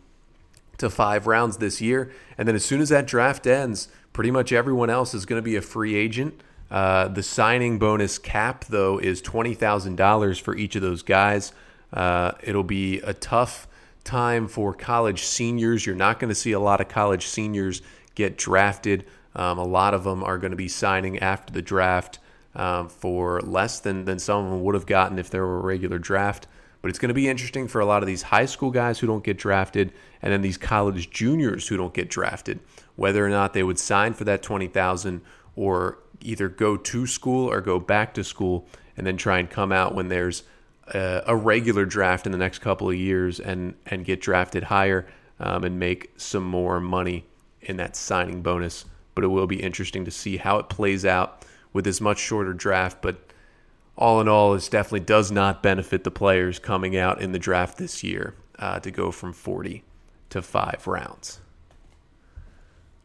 to 0.82 0.90
five 0.90 1.26
rounds 1.26 1.58
this 1.58 1.82
year. 1.82 2.12
And 2.38 2.48
then 2.48 2.56
as 2.56 2.66
soon 2.66 2.82
as 2.82 2.90
that 2.90 3.08
draft 3.08 3.48
ends, 3.48 3.88
pretty 4.14 4.32
much 4.32 4.52
everyone 4.52 4.90
else 4.90 5.14
is 5.14 5.26
going 5.26 5.40
to 5.40 5.44
be 5.44 5.56
a 5.56 5.62
free 5.62 5.96
agent. 5.96 6.42
Uh, 6.70 7.08
the 7.08 7.24
signing 7.24 7.80
bonus 7.80 8.18
cap, 8.18 8.66
though, 8.66 8.98
is 8.98 9.22
$20,000 9.22 10.42
for 10.42 10.56
each 10.56 10.76
of 10.76 10.82
those 10.82 11.02
guys. 11.02 11.54
Uh, 11.92 12.32
it'll 12.44 12.64
be 12.64 13.00
a 13.02 13.14
tough 13.14 13.68
time 14.04 14.48
for 14.48 14.74
college 14.74 15.24
seniors. 15.24 15.86
You're 15.86 15.96
not 15.96 16.20
going 16.20 16.30
to 16.30 16.36
see 16.36 16.54
a 16.54 16.60
lot 16.60 16.82
of 16.82 16.88
college 16.88 17.26
seniors 17.26 17.82
get 18.16 18.38
drafted. 18.38 19.06
Um, 19.36 19.58
a 19.58 19.66
lot 19.66 19.94
of 19.94 20.04
them 20.04 20.24
are 20.24 20.38
going 20.38 20.52
to 20.52 20.58
be 20.58 20.68
signing 20.68 21.20
after 21.20 21.54
the 21.54 21.62
draft 21.62 22.20
um, 22.56 22.90
for 22.90 23.42
less 23.42 23.80
than, 23.80 24.06
than 24.06 24.20
some 24.20 24.46
of 24.46 24.52
them 24.52 24.64
would 24.64 24.76
have 24.76 24.86
gotten 24.86 25.20
if 25.20 25.30
there 25.30 25.46
were 25.46 25.60
a 25.60 25.64
regular 25.64 26.00
draft. 26.00 26.48
But 26.82 26.90
it's 26.90 27.00
going 27.00 27.10
to 27.10 27.16
be 27.16 27.30
interesting 27.30 27.68
for 27.68 27.80
a 27.80 27.86
lot 27.86 28.02
of 28.02 28.08
these 28.08 28.24
high 28.24 28.46
school 28.46 28.72
guys 28.72 29.00
who 29.00 29.08
don't 29.08 29.24
get 29.24 29.38
drafted 29.38 29.94
and 30.22 30.34
then 30.34 30.42
these 30.42 30.58
college 30.58 31.12
juniors 31.12 31.68
who 31.68 31.78
don't 31.78 31.94
get 31.94 32.10
drafted, 32.10 32.60
whether 32.96 33.26
or 33.26 33.30
not 33.30 33.54
they 33.54 33.64
would 33.64 33.78
sign 33.78 34.14
for 34.14 34.24
that 34.24 34.42
20,000 34.42 35.22
or 35.56 36.00
either 36.22 36.50
go 36.50 36.78
to 36.78 37.06
school 37.06 37.50
or 37.50 37.62
go 37.62 37.80
back 37.80 38.14
to 38.16 38.24
school 38.24 38.68
and 38.98 39.06
then 39.06 39.18
try 39.18 39.40
and 39.40 39.50
come 39.50 39.72
out 39.72 39.94
when 39.94 40.08
there's 40.08 40.44
a, 40.88 41.24
a 41.28 41.36
regular 41.36 41.86
draft 41.86 42.26
in 42.26 42.32
the 42.32 42.38
next 42.38 42.60
couple 42.60 42.90
of 42.90 42.96
years 42.96 43.40
and, 43.40 43.76
and 43.86 44.06
get 44.06 44.22
drafted 44.22 44.64
higher 44.64 45.08
um, 45.40 45.64
and 45.64 45.80
make 45.80 46.12
some 46.18 46.44
more 46.44 46.80
money 46.80 47.26
in 47.62 47.78
that 47.78 47.96
signing 47.96 48.42
bonus. 48.42 48.86
But 49.14 49.24
it 49.24 49.28
will 49.28 49.48
be 49.48 49.62
interesting 49.62 50.06
to 50.06 50.12
see 50.12 50.38
how 50.38 50.58
it 50.58 50.70
plays 50.70 51.06
out 51.06 51.46
with 51.74 51.86
this 51.86 52.02
much 52.02 52.20
shorter 52.20 52.54
draft. 52.54 53.02
But 53.02 53.31
all 53.98 54.22
in 54.22 54.28
all, 54.28 54.54
this 54.54 54.70
definitely 54.70 55.02
does 55.02 55.32
not 55.32 55.62
benefit 55.62 56.04
the 56.04 56.12
players 56.12 56.60
coming 56.60 56.96
out 56.96 57.22
in 57.22 57.32
the 57.32 57.40
draft 57.40 57.78
this 57.78 58.04
year 58.04 58.36
uh, 58.58 58.80
to 58.80 58.92
go 58.92 59.12
from 59.12 59.34
40 59.34 59.84
to 60.30 60.42
five 60.42 60.88
rounds. 60.88 61.40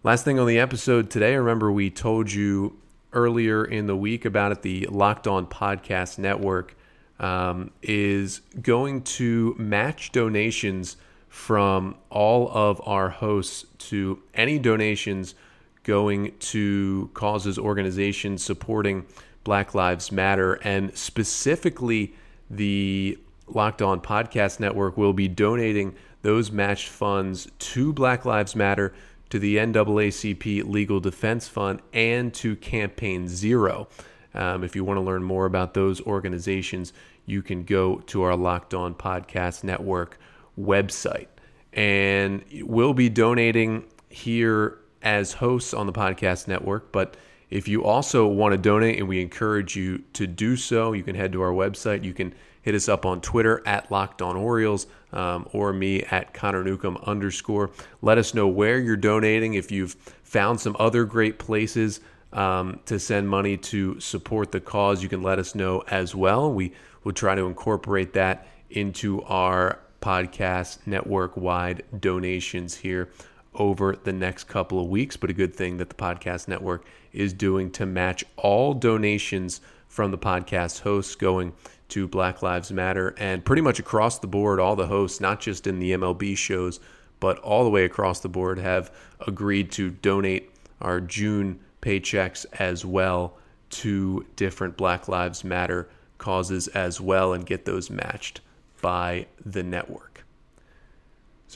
Last 0.03 0.25
thing 0.25 0.39
on 0.39 0.47
the 0.47 0.59
episode 0.59 1.11
today, 1.11 1.37
remember 1.37 1.73
we 1.73 1.91
told 1.91 2.33
you 2.33 2.79
earlier 3.13 3.65
in 3.65 3.87
the 3.87 3.97
week 3.97 4.25
about 4.25 4.53
it, 4.53 4.63
the 4.63 4.87
Locked 4.87 5.27
On 5.27 5.47
Podcast 5.47 6.19
Network 6.19 6.77
um, 7.19 7.71
is 7.83 8.41
going 8.61 9.03
to 9.03 9.57
match 9.59 10.13
donations 10.13 10.97
from 11.29 11.97
all 12.11 12.49
of 12.51 12.81
our 12.87 13.09
hosts 13.09 13.67
to 13.79 14.23
any 14.35 14.59
donations 14.59 15.35
going 15.83 16.37
to 16.39 17.11
causes, 17.15 17.59
organizations 17.59 18.43
supporting 18.45 19.07
Black 19.47 19.77
Lives 19.77 20.11
Matter, 20.11 20.55
and 20.65 20.99
specifically 20.99 22.13
the 22.51 23.17
Locked 23.47 23.81
On 23.81 24.01
Podcast 24.01 24.59
Network 24.59 24.97
will 24.97 25.13
be 25.13 25.29
donating 25.29 25.95
those 26.23 26.51
matched 26.51 26.89
funds 26.89 27.47
to 27.61 27.93
Black 27.93 28.25
Lives 28.25 28.57
Matter, 28.57 28.93
to 29.31 29.39
the 29.39 29.57
NAACP 29.57 30.69
Legal 30.69 30.99
Defense 30.99 31.47
Fund, 31.47 31.81
and 31.93 32.35
to 32.35 32.57
Campaign 32.57 33.29
Zero. 33.29 33.87
Um, 34.35 34.65
if 34.65 34.75
you 34.75 34.85
want 34.85 34.97
to 34.99 35.03
learn 35.03 35.23
more 35.23 35.47
about 35.47 35.75
those 35.75 36.01
organizations, 36.01 36.93
you 37.25 37.41
can 37.41 37.63
go 37.63 37.99
to 38.07 38.23
our 38.23 38.37
Locked 38.37 38.75
On 38.75 38.97
Podcast 38.97 39.63
Network 39.63 40.19
website. 40.61 41.29
And 41.73 42.45
we'll 42.63 42.95
be 42.95 43.09
donating 43.09 43.85
here 44.09 44.79
as 45.03 45.35
hosts 45.35 45.73
on 45.73 45.87
the 45.87 45.93
podcast 45.93 46.49
network. 46.49 46.91
But 46.91 47.17
if 47.51 47.69
you 47.69 47.85
also 47.85 48.27
want 48.27 48.53
to 48.53 48.59
donate, 48.59 48.99
and 48.99 49.09
we 49.09 49.21
encourage 49.21 49.77
you 49.77 49.99
to 50.15 50.27
do 50.27 50.57
so, 50.57 50.93
you 50.93 51.03
can 51.03 51.15
head 51.15 51.33
to 51.33 51.43
our 51.43 51.53
website. 51.53 52.03
You 52.03 52.13
can 52.13 52.35
hit 52.63 52.75
us 52.75 52.89
up 52.89 53.07
on 53.07 53.21
Twitter 53.21 53.63
at 53.65 53.91
Locked 53.93 54.21
On 54.21 54.37
Orioles 54.37 54.89
um, 55.13 55.49
or 55.53 55.73
me 55.73 56.03
at 56.03 56.35
Connor 56.35 56.65
Newcomb 56.65 56.97
underscore. 57.05 57.71
Let 58.03 58.19
us 58.19 58.35
know 58.35 58.49
where 58.49 58.81
you're 58.81 58.97
donating. 58.97 59.55
If 59.55 59.71
you've 59.71 59.93
found 60.25 60.61
some 60.61 60.75
other 60.81 61.05
great 61.05 61.39
places 61.39 62.01
um, 62.33 62.81
to 62.87 62.99
send 62.99 63.29
money 63.29 63.57
to 63.59 64.01
support 64.01 64.51
the 64.51 64.61
cause, 64.61 65.01
you 65.01 65.09
can 65.09 65.23
let 65.23 65.39
us 65.39 65.55
know 65.55 65.85
as 65.87 66.17
well. 66.17 66.53
We 66.53 66.73
will 67.05 67.13
try 67.13 67.37
to 67.37 67.47
incorporate 67.47 68.13
that 68.15 68.49
into 68.71 69.23
our 69.23 69.79
podcast 70.01 70.79
network 70.87 71.37
wide 71.37 71.85
donations 72.01 72.75
here 72.75 73.09
over 73.57 73.97
the 73.97 74.13
next 74.13 74.45
couple 74.45 74.81
of 74.81 74.89
weeks. 74.89 75.17
But 75.17 75.31
a 75.31 75.35
good 75.35 75.55
thing 75.55 75.77
that 75.79 75.89
the 75.89 75.95
podcast 75.95 76.49
network 76.49 76.87
is 77.13 77.33
doing 77.33 77.71
to 77.73 77.87
match 77.87 78.25
all 78.37 78.75
donations 78.75 79.61
from 79.89 80.11
the 80.11 80.19
podcast 80.19 80.81
hosts 80.81 81.15
going 81.15 81.53
to 81.89 82.09
Black 82.09 82.43
Lives 82.43 82.73
Matter 82.73 83.15
and 83.19 83.45
pretty 83.45 83.63
much 83.63 83.79
across 83.79 84.19
the 84.19 84.27
board, 84.27 84.61
all 84.61 84.77
the 84.77 84.87
hosts, 84.87 85.21
not 85.21 85.41
just 85.41 85.67
in 85.67 85.79
the 85.79 85.93
MLB 85.93 86.37
shows, 86.37 86.81
but 87.21 87.39
all 87.39 87.65
the 87.65 87.71
way 87.71 87.85
across 87.85 88.21
the 88.21 88.29
board, 88.29 88.59
have 88.59 88.93
agreed 89.27 89.71
to 89.73 89.91
donate 89.91 90.51
our 90.81 91.01
June 91.01 91.61
paychecks 91.81 92.45
as 92.59 92.85
well 92.85 93.37
to 93.71 94.27
different 94.37 94.77
Black 94.77 95.09
Lives 95.09 95.45
Matter 95.45 95.89
causes 96.19 96.69
as 96.69 97.01
well 97.01 97.33
and 97.33 97.47
get 97.47 97.65
those 97.65 97.91
matched 97.91 98.41
by 98.83 99.27
the 99.45 99.63
network. 99.63 100.16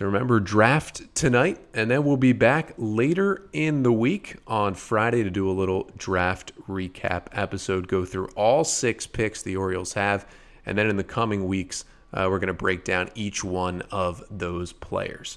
So 0.01 0.07
remember, 0.07 0.41
draft 0.41 1.15
tonight, 1.15 1.59
and 1.75 1.91
then 1.91 2.05
we'll 2.05 2.17
be 2.17 2.33
back 2.33 2.73
later 2.79 3.47
in 3.53 3.83
the 3.83 3.93
week 3.93 4.37
on 4.47 4.75
Friday 4.75 5.23
to 5.23 5.29
do 5.29 5.47
a 5.47 5.53
little 5.53 5.91
draft 5.99 6.53
recap 6.67 7.27
episode, 7.33 7.87
go 7.87 8.07
through 8.07 8.29
all 8.29 8.65
six 8.65 9.07
picks 9.07 9.43
the 9.43 9.57
Orioles 9.57 9.93
have, 9.93 10.27
and 10.65 10.79
then 10.79 10.87
in 10.87 10.97
the 10.97 11.05
coming 11.05 11.47
weeks, 11.47 11.85
uh, 12.15 12.27
we're 12.31 12.39
going 12.39 12.47
to 12.47 12.55
break 12.55 12.83
down 12.83 13.11
each 13.15 13.45
one 13.45 13.83
of 13.91 14.25
those 14.31 14.73
players. 14.73 15.37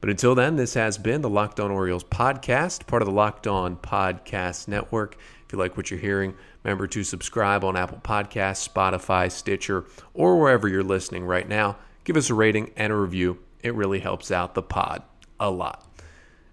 But 0.00 0.10
until 0.10 0.36
then, 0.36 0.54
this 0.54 0.74
has 0.74 0.98
been 0.98 1.20
the 1.20 1.28
Locked 1.28 1.58
On 1.58 1.72
Orioles 1.72 2.04
podcast, 2.04 2.86
part 2.86 3.02
of 3.02 3.06
the 3.06 3.12
Locked 3.12 3.48
On 3.48 3.74
Podcast 3.74 4.68
Network. 4.68 5.16
If 5.44 5.52
you 5.52 5.58
like 5.58 5.76
what 5.76 5.90
you're 5.90 5.98
hearing, 5.98 6.32
remember 6.62 6.86
to 6.86 7.02
subscribe 7.02 7.64
on 7.64 7.76
Apple 7.76 7.98
Podcasts, 8.04 8.72
Spotify, 8.72 9.32
Stitcher, 9.32 9.84
or 10.14 10.38
wherever 10.38 10.68
you're 10.68 10.84
listening 10.84 11.24
right 11.24 11.48
now. 11.48 11.76
Give 12.04 12.16
us 12.16 12.30
a 12.30 12.34
rating 12.34 12.70
and 12.76 12.92
a 12.92 12.96
review. 12.96 13.40
It 13.66 13.74
really 13.74 13.98
helps 13.98 14.30
out 14.30 14.54
the 14.54 14.62
pod 14.62 15.02
a 15.40 15.50
lot. 15.50 15.84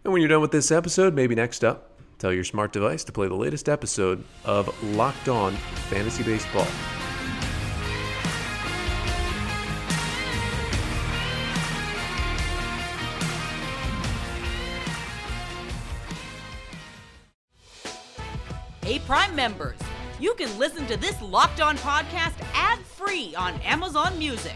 And 0.04 0.12
when 0.12 0.24
you're 0.24 0.30
done 0.30 0.42
with 0.42 0.50
this 0.50 0.72
episode, 0.72 1.14
maybe 1.14 1.36
next 1.36 1.64
up, 1.64 2.00
tell 2.18 2.34
your 2.34 2.44
smart 2.44 2.74
device 2.74 3.04
to 3.04 3.12
play 3.12 3.28
the 3.28 3.36
latest 3.36 3.70
episode 3.70 4.24
of 4.46 4.74
Locked 4.96 5.30
On 5.30 5.54
Fantasy 5.92 6.24
Baseball. 6.24 6.66
Hey, 18.82 18.98
Prime 19.06 19.36
members, 19.36 19.78
you 20.20 20.34
can 20.34 20.58
listen 20.58 20.88
to 20.88 20.98
this 20.98 21.22
locked 21.22 21.62
on 21.62 21.78
podcast 21.78 22.44
ad 22.56 22.80
free 22.80 23.36
on 23.36 23.54
Amazon 23.62 24.18
Music. 24.18 24.56